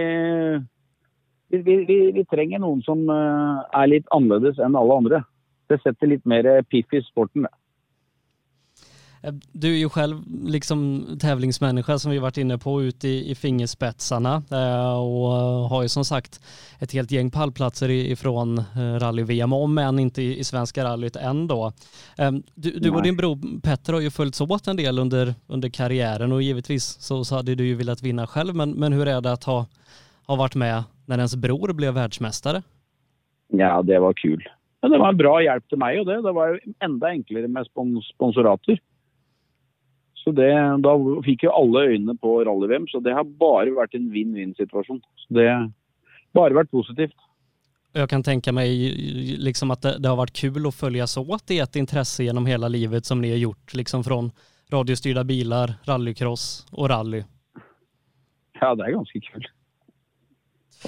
vi, 1.48 1.58
vi, 1.58 1.84
vi, 1.84 2.12
vi 2.12 2.24
trenger 2.24 2.82
som 2.82 3.10
eh, 3.10 3.80
är 3.80 3.86
lite 3.86 4.08
annorlunda 4.10 4.64
än 4.64 4.76
alla 4.76 4.96
andra. 4.96 5.24
Det 5.70 5.78
setter 5.82 6.06
litt 6.10 6.24
mer 6.26 6.62
piff 6.62 6.92
i 6.92 7.02
sporten. 7.02 7.46
Eh, 9.22 9.34
Du 9.52 9.68
är 9.74 9.78
ju 9.78 9.88
själv 9.88 10.22
liksom 10.46 11.06
tävlingsmänniska 11.20 11.98
som 11.98 12.10
vi 12.12 12.18
varit 12.18 12.36
inne 12.38 12.58
på 12.58 12.82
ute 12.82 13.08
i, 13.08 13.30
i 13.30 13.34
fingerspetsarna 13.34 14.42
eh, 14.50 14.98
och 15.00 15.30
har 15.70 15.82
ju 15.82 15.88
som 15.88 16.04
sagt 16.04 16.40
ett 16.80 16.92
helt 16.92 17.10
gäng 17.10 17.30
pallplatser 17.30 17.90
ifrån 17.90 18.58
eh, 18.58 18.98
rally-VM, 19.00 19.52
om 19.52 19.78
än 19.78 19.98
inte 19.98 20.22
i, 20.22 20.44
svenska 20.44 20.84
rallyt 20.84 21.16
än 21.16 21.46
då. 21.46 21.72
Eh, 22.18 22.32
Du, 22.54 22.70
du 22.70 22.90
och 22.90 23.02
din 23.02 23.16
bror 23.16 23.60
Petter 23.62 23.92
har 23.92 24.00
ju 24.00 24.10
följts 24.10 24.40
åt 24.40 24.66
en 24.66 24.76
del 24.76 24.98
under, 24.98 25.34
under 25.46 25.68
karriären 25.68 26.32
och 26.32 26.42
givetvis 26.42 26.84
så, 26.84 27.24
så 27.24 27.36
hade 27.36 27.54
du 27.54 27.66
ju 27.66 27.74
velat 27.74 28.02
vinna 28.02 28.26
själv, 28.26 28.54
men, 28.54 28.70
men 28.70 28.92
hur 28.92 29.08
är 29.08 29.20
det 29.20 29.32
att 29.32 29.44
ha, 29.44 29.66
ha 30.26 30.36
varit 30.36 30.54
med 30.54 30.82
när 31.06 31.16
ens 31.16 31.36
bror 31.36 31.72
blev 31.72 31.94
världsmästare? 31.94 32.62
Ja, 33.52 33.82
det 33.82 33.98
var 33.98 34.12
kul. 34.12 34.48
Men 34.82 34.90
det 34.90 34.98
var 34.98 35.12
en 35.12 35.20
bra 35.20 35.34
hjelp 35.44 35.66
til 35.68 35.80
meg, 35.80 36.00
og 36.00 36.06
det. 36.08 36.20
Det 36.24 36.32
var 36.36 36.60
enda 36.86 37.10
enklere 37.12 37.48
med 37.52 37.68
spons 37.68 38.06
sponsorater. 38.14 38.80
Så 40.20 40.32
det, 40.36 40.52
Da 40.84 40.92
fikk 41.24 41.44
jo 41.46 41.54
alle 41.56 41.86
øynene 41.92 42.16
på 42.20 42.38
rally-VM, 42.44 42.86
så 42.88 43.00
det 43.00 43.14
har 43.16 43.24
bare 43.24 43.72
vært 43.76 43.96
en 43.96 44.10
vinn-vinn-situasjon. 44.12 45.00
Så 45.00 45.34
Det 45.34 45.48
har 45.48 45.68
bare 46.36 46.54
vært 46.54 46.70
positivt. 46.70 47.16
Jag 47.92 48.10
kan 48.10 48.22
tänka 48.22 48.52
mig 48.52 48.94
liksom 49.38 49.70
att 49.70 49.82
det, 49.82 49.98
det 49.98 50.08
har 50.08 50.16
varit 50.16 50.32
kul 50.32 50.66
att 50.66 50.74
följas 50.74 51.16
åt 51.16 51.50
i 51.50 51.58
ett 51.58 51.76
intresse 51.76 52.24
genom 52.24 52.46
hela 52.46 52.68
livet 52.68 53.04
som 53.04 53.20
ni 53.20 53.30
har 53.30 53.36
gjort, 53.36 53.74
liksom 53.74 54.04
från 54.04 54.30
radiostyrda 54.72 55.24
bilar, 55.24 55.74
rallycross 55.84 56.66
och 56.72 56.88
rally. 56.88 57.24
Ja, 58.60 58.74
det 58.74 58.84
er 58.84 58.92
ganske 58.92 59.20
kult. 59.20 59.48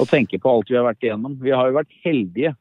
Å 0.01 0.07
tenke 0.09 0.39
på 0.39 0.51
alt 0.51 0.71
vi 0.71 0.77
har 0.77 0.85
vært 0.87 1.03
igjennom. 1.03 1.35
Vi 1.43 1.51
har 1.51 1.69
jo 1.69 1.77
vært 1.77 1.97
heldige 2.05 2.55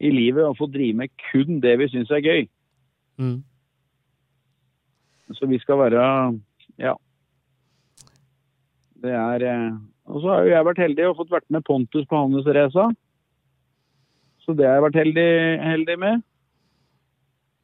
i 0.00 0.10
livet 0.14 0.46
og 0.46 0.56
fått 0.58 0.72
drive 0.74 0.96
med 1.02 1.12
kun 1.30 1.60
det 1.62 1.76
vi 1.80 1.88
syns 1.92 2.10
er 2.14 2.24
gøy. 2.24 2.46
Mm. 3.20 3.38
Så 5.36 5.46
vi 5.46 5.60
skal 5.62 5.78
være 5.78 6.40
Ja. 6.80 6.94
Det 9.00 9.12
er 9.12 9.44
eh, 9.44 9.76
Og 10.06 10.22
så 10.22 10.28
har 10.28 10.42
jo 10.44 10.50
jeg 10.50 10.64
vært 10.66 10.82
heldig 10.82 11.06
og 11.08 11.16
fått 11.16 11.30
vært 11.30 11.50
med 11.50 11.64
Pontus 11.64 12.06
på 12.08 12.16
hans 12.16 12.46
race. 12.46 12.86
Så 14.40 14.56
det 14.56 14.66
har 14.66 14.80
jeg 14.80 14.86
vært 14.88 14.98
heldig, 15.04 15.30
heldig 15.62 15.98
med. 15.98 16.22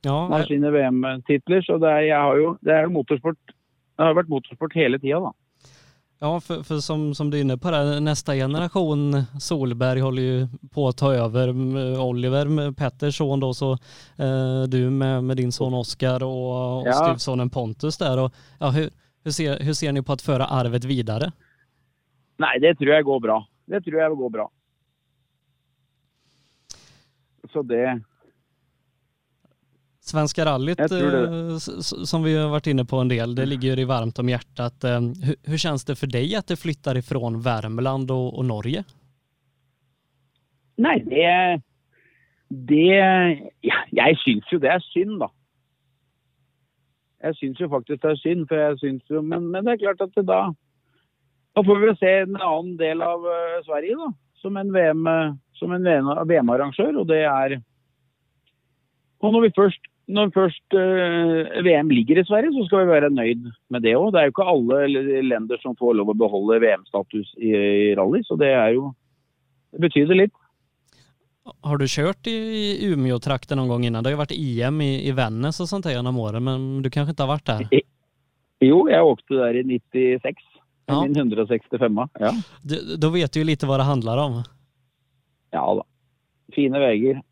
Ja, 0.06 0.14
Han 0.14 0.32
har 0.32 0.46
sine 0.46 0.70
VM-titler, 0.70 1.64
så 1.66 1.80
det 1.82 1.90
er, 1.90 2.04
jeg 2.06 2.20
har 2.20 2.36
jo, 2.38 2.52
det 2.62 2.72
er 2.72 2.86
jo 2.86 2.94
motorsport. 2.94 3.38
Det 3.48 4.04
har 4.04 4.14
vært 4.14 4.30
motorsport 4.30 4.76
hele 4.78 5.00
tida, 5.02 5.18
da. 5.24 5.32
Ja 6.18 6.40
för, 6.40 6.62
för 6.62 6.78
som, 6.80 7.14
som 7.14 7.30
du 7.30 7.36
är 7.36 7.40
inne 7.40 7.56
på 7.58 7.70
där, 7.70 8.00
nästa 8.00 8.34
generation 8.34 9.22
Solberg 9.40 10.00
håller 10.00 10.22
ju 10.22 10.48
på 10.70 10.88
att 10.88 10.96
ta 10.96 11.14
över. 11.14 11.48
Oliver, 12.00 12.46
med 12.46 12.76
Petters 12.76 13.16
son 13.16 13.40
då, 13.40 13.54
så 13.54 13.72
eh, 14.18 14.62
du 14.68 14.90
med, 14.90 15.24
med 15.24 15.36
din 15.36 15.52
son 15.52 15.74
Oskar 15.74 16.22
och, 16.22 16.78
och 16.80 16.86
Ja. 16.86 16.92
styvsonen 16.92 17.50
Pontus 17.50 17.98
där. 17.98 18.18
Och, 18.18 18.32
ja, 18.60 18.70
hur, 18.70 18.90
hur, 19.24 19.30
ser, 19.30 19.60
hur 19.60 19.72
ser 19.72 19.92
ni 19.92 20.02
på 20.02 20.12
att 20.12 20.22
föra 20.22 20.46
arvet 20.46 20.84
vidare? 20.84 21.32
Nei, 22.38 22.58
det 22.60 22.74
tror 22.74 22.92
jeg 22.92 23.04
går 23.04 23.20
bra. 23.20 23.46
Det 23.66 23.80
tror 23.80 24.00
jeg 24.00 24.10
går 24.16 24.30
bra. 24.30 24.50
Så 27.52 27.62
det 27.62 28.02
Svenska 30.08 30.44
rallyt, 30.44 30.78
Jag 30.78 30.92
eh, 30.92 31.56
som 31.80 32.22
vi 32.22 32.36
har 32.36 32.48
varit 32.48 32.66
inne 32.66 32.84
på 32.84 32.96
en 32.96 33.08
del, 33.08 33.34
det 33.34 33.46
ligger 33.46 33.68
ju 33.68 33.76
dig 33.76 33.84
varmt 33.84 34.18
om 34.18 34.28
hjärtat. 34.28 34.84
Eh, 34.84 35.00
Hur, 35.00 35.50
hur 35.50 35.58
känns 35.58 35.84
det 35.84 35.96
för 35.96 36.06
dig 36.06 36.34
att 36.36 36.46
det 36.46 36.56
flyttar 36.56 36.96
ifrån 36.96 37.40
Värmland 37.40 38.10
och, 38.10 38.38
och 38.38 38.44
Norge? 38.44 38.84
Nei, 40.76 40.98
det 40.98 41.60
Det 42.48 42.92
ja, 43.60 43.74
Jeg 43.90 44.16
syns 44.22 44.52
jo 44.52 44.58
det 44.58 44.70
er 44.70 44.84
synd, 44.92 45.18
da. 45.20 45.28
Jeg 47.24 47.34
syns 47.40 47.60
jo 47.60 47.68
faktisk 47.68 48.02
det 48.02 48.10
er 48.10 48.20
synd, 48.20 48.46
for 48.48 48.56
jeg 48.60 48.78
syns 48.78 49.10
jo 49.10 49.22
Men, 49.22 49.50
men 49.50 49.64
det 49.64 49.72
er 49.72 49.82
klart 49.82 50.04
at 50.06 50.14
det 50.14 50.26
da 50.28 50.52
Da 51.56 51.64
får 51.66 51.82
vi 51.82 51.96
se 51.98 52.12
en 52.20 52.36
annen 52.36 52.76
del 52.78 53.02
av 53.02 53.26
eh, 53.26 53.58
Sverige, 53.66 53.98
da. 53.98 54.12
Som 54.38 54.56
en 54.56 54.70
VM, 54.70 55.08
som 55.58 55.72
en 55.72 55.82
VM-arrangør, 56.28 57.00
og 57.00 57.08
det 57.08 57.24
er 57.24 57.58
Og 59.18 59.32
når 59.32 59.48
vi 59.48 59.54
først 59.56 59.92
når 60.06 60.30
først 60.34 60.76
eh, 60.78 61.62
VM 61.66 61.90
ligger 61.90 62.20
i 62.20 62.26
Sverige, 62.28 62.52
så 62.54 62.66
skal 62.66 62.84
vi 62.84 62.92
være 62.94 63.10
nøyd 63.10 63.48
med 63.74 63.82
det 63.82 63.96
òg. 63.98 64.12
Det 64.14 64.20
er 64.20 64.28
jo 64.28 64.34
ikke 64.34 64.48
alle 64.52 65.04
lender 65.26 65.58
som 65.62 65.74
får 65.78 65.96
lov 65.98 66.12
å 66.12 66.18
beholde 66.18 66.60
VM-status 66.62 67.32
i, 67.40 67.50
i 67.50 67.94
rally, 67.98 68.22
så 68.26 68.38
det 68.38 68.52
er 68.54 68.76
jo 68.76 68.92
Det 69.74 69.82
betyr 69.82 70.06
det 70.08 70.16
litt. 70.16 70.36
Har 71.62 71.78
du 71.78 71.86
kört 71.86 72.26
i, 72.26 72.38
Umeå-trakten 72.86 73.58
någon 73.58 73.68
gång 73.68 73.84
innan? 73.84 74.02
Det 74.02 74.08
har 74.08 74.14
ju 74.14 74.22
varit 74.22 74.38
EM 74.38 74.80
i, 74.80 75.08
i 75.08 75.12
Vännäs 75.12 75.60
och 75.60 75.68
sånt 75.68 75.84
där 75.84 75.92
genom 75.92 76.18
åren, 76.18 76.44
men 76.44 76.82
du 76.82 76.90
kanske 76.90 77.10
inte 77.10 77.22
har 77.22 77.28
varit 77.28 77.46
där? 77.46 77.68
Jo, 78.60 78.88
jeg 78.90 79.04
åkte 79.04 79.34
der 79.34 79.54
i 79.54 79.64
96. 79.64 80.42
Ja. 80.86 81.02
Min 81.02 81.16
165. 81.16 81.98
Ja. 82.18 82.32
Du, 82.62 82.96
då 82.96 83.10
vet 83.10 83.32
du 83.32 83.40
ju 83.40 83.44
lite 83.44 83.66
vad 83.66 83.80
det 83.80 83.84
handlar 83.84 84.18
om. 84.18 84.42
ja 85.50 85.74
da. 85.74 85.84
Fine 86.54 86.78
veier. 86.78 87.22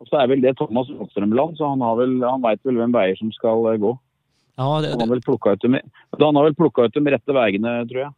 Og 0.00 0.08
så 0.10 0.18
er 0.20 0.28
vel 0.28 0.42
det 0.44 0.56
Thomas 0.58 0.88
Rådstrømland, 0.92 1.56
så 1.56 1.68
han, 1.72 1.80
har 1.80 1.96
vel, 1.96 2.18
han 2.24 2.42
veit 2.44 2.60
vel 2.68 2.76
hvem 2.82 2.92
veier 2.92 3.16
som 3.16 3.30
skal 3.32 3.66
eh, 3.72 3.78
gå. 3.80 3.94
Ja, 4.56 4.80
det, 4.80 4.90
Han 4.92 5.00
har 5.00 5.08
vel 5.14 5.22
plukka 5.24 5.52
ut, 5.56 5.60
de- 5.64 5.82
han 6.20 6.36
har 6.36 6.44
vel 6.44 6.54
plukka 6.54 6.84
ut 6.88 6.94
de 6.94 7.10
rette 7.12 7.32
veiene, 7.36 7.72
tror 7.88 8.00
jeg. 8.02 8.12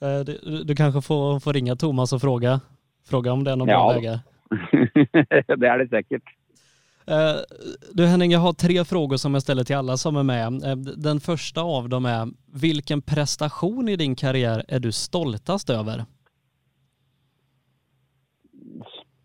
eh, 0.00 0.20
du, 0.28 0.64
du 0.64 0.74
kanske 0.74 1.00
får, 1.02 1.40
får 1.40 1.52
ringa 1.52 1.76
Thomas 1.76 2.12
och 2.12 2.20
fråga, 2.20 2.60
fråga 3.08 3.32
om 3.32 3.44
det 3.44 3.50
är 3.50 3.56
någon 3.56 3.68
Ja, 3.68 3.78
bra 3.88 3.92
vägar. 3.94 4.20
det 5.56 5.66
er 5.68 5.78
det 5.84 5.88
sikkert. 5.90 6.22
Eh, 7.06 7.36
du 7.92 8.06
Henning, 8.06 8.30
jag 8.32 8.40
har 8.40 8.52
tre 8.52 8.84
frågor 8.84 9.16
som 9.16 9.34
jag 9.34 9.42
ställer 9.42 9.64
till 9.64 9.76
alla 9.76 9.96
som 9.96 10.16
är 10.16 10.22
med. 10.22 10.52
Den 10.96 11.20
första 11.20 11.60
av 11.62 11.88
dem 11.88 12.06
är, 12.06 12.28
vilken 12.52 13.02
prestation 13.02 13.88
i 13.88 13.96
din 13.96 14.14
karriär 14.16 14.64
är 14.68 14.78
du 14.80 14.92
stoltast 14.92 15.70
över? 15.70 16.04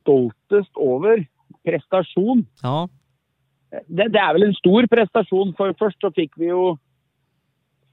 Stoltest 0.01 0.71
over 0.77 1.25
prestation? 1.67 2.45
Ja. 2.61 2.89
Det, 3.87 4.07
det, 4.07 4.19
är 4.19 4.33
väl 4.33 4.43
en 4.43 4.53
stor 4.53 4.87
prestation, 4.87 5.53
för 5.57 5.73
först 5.79 6.01
så 6.01 6.11
fick 6.11 6.31
vi 6.35 6.45
ju 6.45 6.77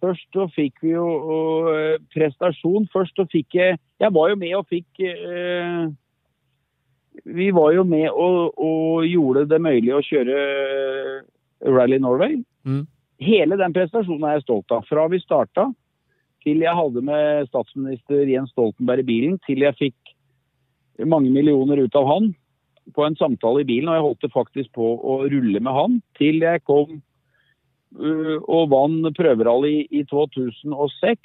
Först 0.00 0.32
så 0.32 0.48
fick 0.48 0.74
vi 0.82 0.88
ju 0.88 0.98
uh, 0.98 1.98
prestation. 2.14 2.88
Först 2.92 3.16
så 3.16 3.26
fick 3.26 3.54
jag, 3.54 3.78
jag 3.98 4.12
var 4.12 4.28
ju 4.28 4.36
med 4.36 4.56
och 4.56 4.68
fick 4.68 5.00
uh, 5.00 5.92
vi 7.24 7.50
var 7.50 7.72
ju 7.72 7.84
med 7.84 8.10
och, 8.10 8.58
och 8.58 9.06
gjorde 9.06 9.44
det 9.44 9.58
möjligt 9.58 9.94
att 9.94 10.04
köra 10.04 10.36
Rally 11.64 11.98
Norway. 11.98 12.44
Mm. 12.64 12.86
Hela 13.18 13.56
den 13.56 13.72
prestationen 13.72 14.24
är 14.24 14.32
jag 14.32 14.42
stolt 14.42 14.70
av. 14.70 14.82
Från 14.82 15.10
vi 15.10 15.20
startade 15.20 15.74
till 16.42 16.60
jag 16.60 16.74
hade 16.74 17.00
med 17.00 17.48
statsminister 17.48 18.26
Jens 18.26 18.50
Stoltenberg 18.50 19.00
i 19.00 19.02
bilen, 19.02 19.38
till 19.38 19.60
jag 19.60 19.76
fick 19.76 19.96
många 20.98 21.30
miljoner 21.30 21.76
ut 21.76 21.94
av 21.94 22.06
han 22.06 22.34
på 22.94 23.04
en 23.04 23.16
samtal 23.16 23.60
i 23.60 23.64
bilen 23.64 23.88
och 23.88 23.96
jag 23.96 24.02
höll 24.02 24.30
faktisk 24.30 24.72
på 24.72 24.94
att 24.94 25.30
rulla 25.30 25.60
med 25.60 25.72
han 25.72 26.00
til 26.18 26.42
jag 26.42 26.64
kom 26.64 27.00
uh, 28.00 28.36
og 28.42 28.68
vann 28.70 29.14
prøverally 29.14 29.86
i 29.90 30.04
2006 30.04 31.20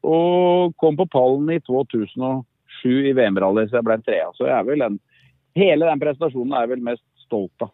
och 0.00 0.76
kom 0.76 0.96
på 0.96 1.06
pallen 1.06 1.50
i 1.50 1.60
2007 1.60 3.08
i 3.08 3.12
VM-rally 3.12 3.68
så 3.68 3.76
jag 3.76 3.84
blev 3.84 4.02
trea. 4.02 4.30
Så 4.34 4.46
jeg 4.46 4.58
er 4.58 4.64
vel 4.64 4.82
en 4.82 4.98
hela 5.54 5.86
den 5.86 6.00
prestationen 6.00 6.52
är 6.52 6.60
jag 6.60 6.68
väl 6.68 6.80
mest 6.80 7.04
stolt 7.26 7.62
av. 7.62 7.70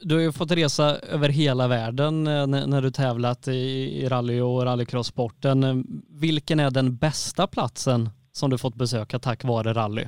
Du 0.00 0.14
har 0.14 0.22
ju 0.22 0.32
fått 0.32 0.52
resa 0.52 0.96
över 0.96 1.28
hela 1.28 1.68
världen 1.68 2.26
eh, 2.26 2.46
när 2.46 2.82
du 2.82 2.90
tävlat 2.90 3.48
i 3.48 4.06
rally 4.08 4.40
och 4.40 4.62
rallycross-sporten. 4.62 5.84
Vilken 6.20 6.60
är 6.60 6.70
den 6.70 6.96
bästa 6.96 7.46
platsen 7.46 8.10
som 8.32 8.50
du 8.50 8.58
fått 8.58 8.74
besöka 8.74 9.18
tack 9.18 9.44
vare 9.44 9.72
rally? 9.72 10.04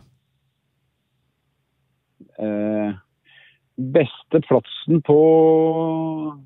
Eh, 2.39 2.95
bästa 3.77 4.41
platsen 4.49 5.03
på... 5.03 6.43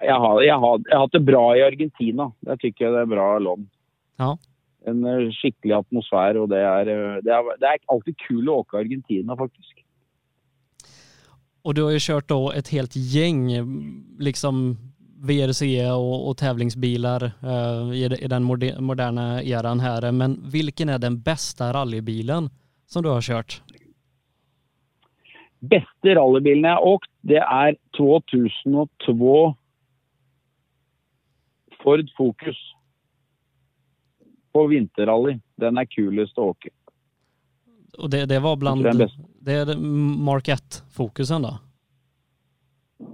Jag 0.00 0.20
har, 0.20 0.42
jag, 0.42 0.58
har, 0.58 0.80
jag 0.84 0.96
har 0.96 1.00
haft 1.00 1.12
det 1.12 1.20
bra 1.20 1.56
i 1.56 1.62
Argentina. 1.62 2.32
Det 2.40 2.56
tycker 2.56 2.84
jag 2.84 2.94
det 2.94 3.00
är 3.00 3.06
bra 3.06 3.38
land. 3.38 3.68
Ja 4.16 4.38
en 4.88 5.32
skikkelig 5.32 5.74
atmosfär 5.74 6.36
och 6.36 6.48
det 6.48 6.60
är, 6.60 6.86
eh, 6.86 7.22
det 7.22 7.30
är, 7.30 7.58
det 7.60 7.66
är 7.66 7.76
alltid 7.86 8.16
kul 8.28 8.48
att 8.48 8.54
åka 8.54 8.76
Argentina 8.76 9.36
faktiskt. 9.36 9.72
Och 11.62 11.74
du 11.74 11.82
har 11.82 11.90
ju 11.90 11.98
kört 12.00 12.28
då 12.28 12.52
ett 12.52 12.68
helt 12.68 12.96
gäng 12.96 13.50
liksom 14.18 14.76
VRC 15.20 15.90
och, 15.92 16.28
och 16.28 16.36
tävlingsbilar 16.36 17.32
uh, 17.44 17.96
i, 17.96 18.04
i, 18.04 18.28
den 18.28 18.42
moderna 18.78 19.42
eran 19.42 19.80
här. 19.80 20.12
Men 20.12 20.50
vilken 20.50 20.88
är 20.88 20.98
den 20.98 21.20
bästa 21.20 21.72
rallybilen 21.72 22.50
som 22.88 23.02
du 23.02 23.08
har 23.08 23.20
kört? 23.20 23.62
Bästa 25.58 26.08
rallybilen 26.08 26.70
jag 26.70 26.76
har 26.76 26.86
åkt, 26.86 27.10
det 27.20 27.38
är 27.38 27.76
2002 27.96 29.54
Ford 31.82 32.10
Focus 32.16 32.56
på 34.52 34.66
vinterrally. 34.66 35.38
Den 35.56 35.78
är 35.78 35.84
kulast 35.84 36.32
att 36.32 36.44
åka. 36.44 36.68
Och 37.98 38.10
det, 38.10 38.26
det 38.26 38.38
var 38.38 38.56
bland... 38.56 38.82
Det 39.40 39.52
är 39.52 39.76
Mark 40.24 40.48
1-fokusen 40.48 41.42
då? 41.42 41.58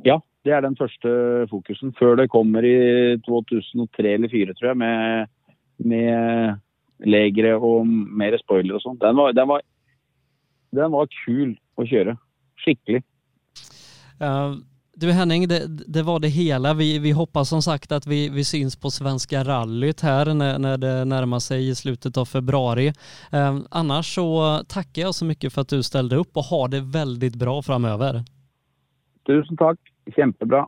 Ja, 0.03 0.23
det 0.43 0.51
är 0.51 0.63
den 0.63 0.77
första 0.77 1.09
fokusen. 1.51 1.93
För 1.93 2.17
det 2.17 2.29
kommer 2.29 2.65
i 2.65 3.21
2003 3.21 4.15
eller 4.15 4.29
2004 4.29 4.55
tror 4.55 4.69
jag 4.69 4.77
med, 4.77 5.29
med 5.77 6.59
lägre 6.99 7.55
och 7.57 7.87
mer 7.87 8.39
spoiler 8.39 8.75
och 8.75 8.83
sånt. 8.83 9.01
Den 9.01 9.17
var, 9.17 9.33
den 9.33 9.49
var, 9.49 9.63
den 10.71 10.91
var 10.91 11.09
kul 11.27 11.59
att 11.77 11.89
köra. 11.89 12.19
Skicklig. 12.57 13.03
Uh, 14.23 14.55
du 14.97 15.13
Henning, 15.13 15.49
det, 15.49 15.67
det, 15.67 16.03
var 16.03 16.21
det 16.21 16.29
hela. 16.29 16.75
Vi, 16.75 16.99
vi 16.99 17.11
hoppas 17.11 17.49
som 17.49 17.63
sagt 17.63 17.93
att 17.93 18.07
vi, 18.07 18.29
vi 18.29 18.45
syns 18.45 18.77
på 18.77 18.91
Svenska 18.91 19.45
rallyt 19.45 20.01
här 20.01 20.35
när, 20.35 20.59
när 20.59 20.79
det 20.79 21.05
närmar 21.05 21.39
sig 21.39 21.69
i 21.69 21.75
slutet 21.75 22.17
av 22.17 22.25
februari. 22.25 22.93
Eh, 23.33 23.59
annars 23.71 24.15
så 24.15 24.59
tackar 24.69 25.03
jag 25.03 25.15
så 25.15 25.25
mycket 25.25 25.53
för 25.53 25.61
att 25.61 25.69
du 25.69 25.83
ställde 25.83 26.17
upp 26.17 26.37
och 26.37 26.43
ha 26.45 26.69
det 26.69 26.81
väldigt 26.81 27.35
bra 27.35 27.63
framöver. 27.63 28.23
Tusen 29.27 29.57
tack, 29.57 29.79
jättebra. 30.17 30.67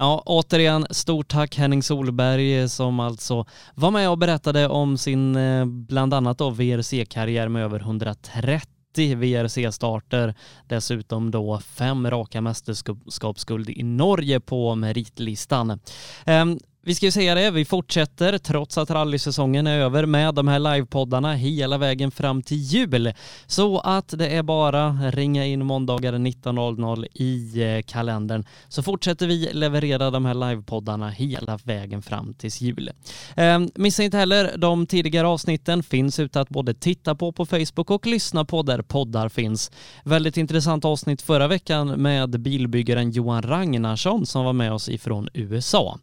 Ja, 0.00 0.22
återigen 0.26 0.86
stort 0.90 1.28
tack 1.28 1.56
Henning 1.56 1.82
Solberg 1.82 2.60
eh, 2.60 2.66
som 2.66 3.00
alltså 3.00 3.46
var 3.74 3.90
med 3.90 4.10
och 4.10 4.18
berättade 4.18 4.68
om 4.68 4.98
sin 4.98 5.36
eh, 5.36 5.64
bland 5.64 6.14
annat 6.14 6.38
då 6.38 6.50
VRC-karriär 6.50 7.48
med 7.48 7.64
över 7.64 7.80
130 7.80 8.68
VRC-starter. 8.96 10.34
Dessutom 10.66 11.30
då 11.30 11.60
fem 11.60 12.10
raka 12.10 12.40
mästerskapsguld 12.40 13.70
i 13.70 13.82
Norge 13.82 14.40
på 14.40 14.74
meritlistan. 14.74 15.80
Ehm, 16.24 16.58
vi 16.88 16.94
ska 16.94 17.06
ju 17.06 17.12
säga 17.12 17.34
det, 17.34 17.50
vi 17.50 17.64
fortsätter 17.64 18.38
trots 18.38 18.78
att 18.78 18.90
rallysäsongen 18.90 19.66
är 19.66 19.78
över 19.78 20.06
med 20.06 20.34
de 20.34 20.48
här 20.48 20.58
livepoddarna 20.58 21.34
hela 21.34 21.78
vägen 21.78 22.10
fram 22.10 22.42
till 22.42 22.56
jul. 22.56 23.12
Så 23.46 23.78
att 23.78 24.08
det 24.18 24.28
är 24.28 24.42
bara 24.42 24.90
ringa 24.90 25.46
in 25.46 25.66
måndagar 25.66 26.12
19.00 26.12 27.06
i 27.14 27.62
eh, 27.62 27.82
kalendern 27.82 28.44
så 28.68 28.82
fortsätter 28.82 29.26
vi 29.26 29.50
leverera 29.52 30.10
de 30.10 30.24
här 30.24 30.34
livepoddarna 30.34 31.10
hela 31.10 31.58
vägen 31.64 32.02
fram 32.02 32.34
till 32.34 32.50
jul. 32.50 32.90
Eh, 33.36 33.60
missa 33.74 34.02
inte 34.02 34.16
heller 34.16 34.56
de 34.56 34.86
tidigare 34.86 35.26
avsnitten 35.26 35.82
finns 35.82 36.18
ute 36.18 36.40
att 36.40 36.48
både 36.48 36.74
titta 36.74 37.14
på 37.14 37.32
på 37.32 37.46
Facebook 37.46 37.90
och 37.90 38.06
lyssna 38.06 38.44
på 38.44 38.62
där 38.62 38.82
poddar 38.82 39.28
finns. 39.28 39.70
Väldigt 40.04 40.36
intressant 40.36 40.84
avsnitt 40.84 41.22
förra 41.22 41.48
veckan 41.48 41.88
med 41.88 42.40
bilbyggaren 42.40 43.10
Johan 43.10 43.42
Ragnarsson 43.42 44.26
som 44.26 44.44
var 44.44 44.52
med 44.52 44.72
oss 44.72 44.88
ifrån 44.88 45.28
USA. 45.34 45.98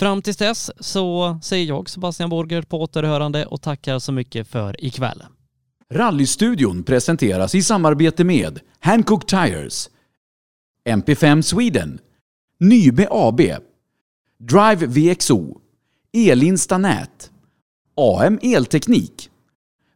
Fram 0.00 0.22
tills 0.22 0.36
dess 0.36 0.70
så 0.80 1.38
säger 1.42 1.66
jag 1.66 1.88
Sebastian 1.88 2.30
Borger 2.30 2.62
på 2.62 2.80
återhörande 2.80 3.46
och 3.46 3.62
tackar 3.62 3.98
så 3.98 4.12
mycket 4.12 4.48
för 4.48 4.84
ikväll. 4.84 5.22
Rallystudion 5.90 6.82
presenteras 6.82 7.54
i 7.54 7.62
samarbete 7.62 8.24
med 8.24 8.60
Hancock 8.78 9.26
Tires, 9.26 9.90
MP5 10.88 11.42
Sweden, 11.42 11.98
Nybe 12.60 13.08
AB, 13.10 13.40
Drive 14.38 14.86
VXO, 14.86 15.60
Elinsta 16.12 16.78
Nät, 16.78 17.30
AM 17.96 18.38
Elteknik, 18.42 19.30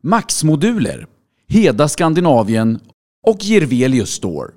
Max 0.02 0.44
Moduler, 0.44 1.06
Heda 1.48 1.88
Skandinavien 1.88 2.80
och 3.26 3.38
Gervelius 3.40 4.10
Store. 4.10 4.50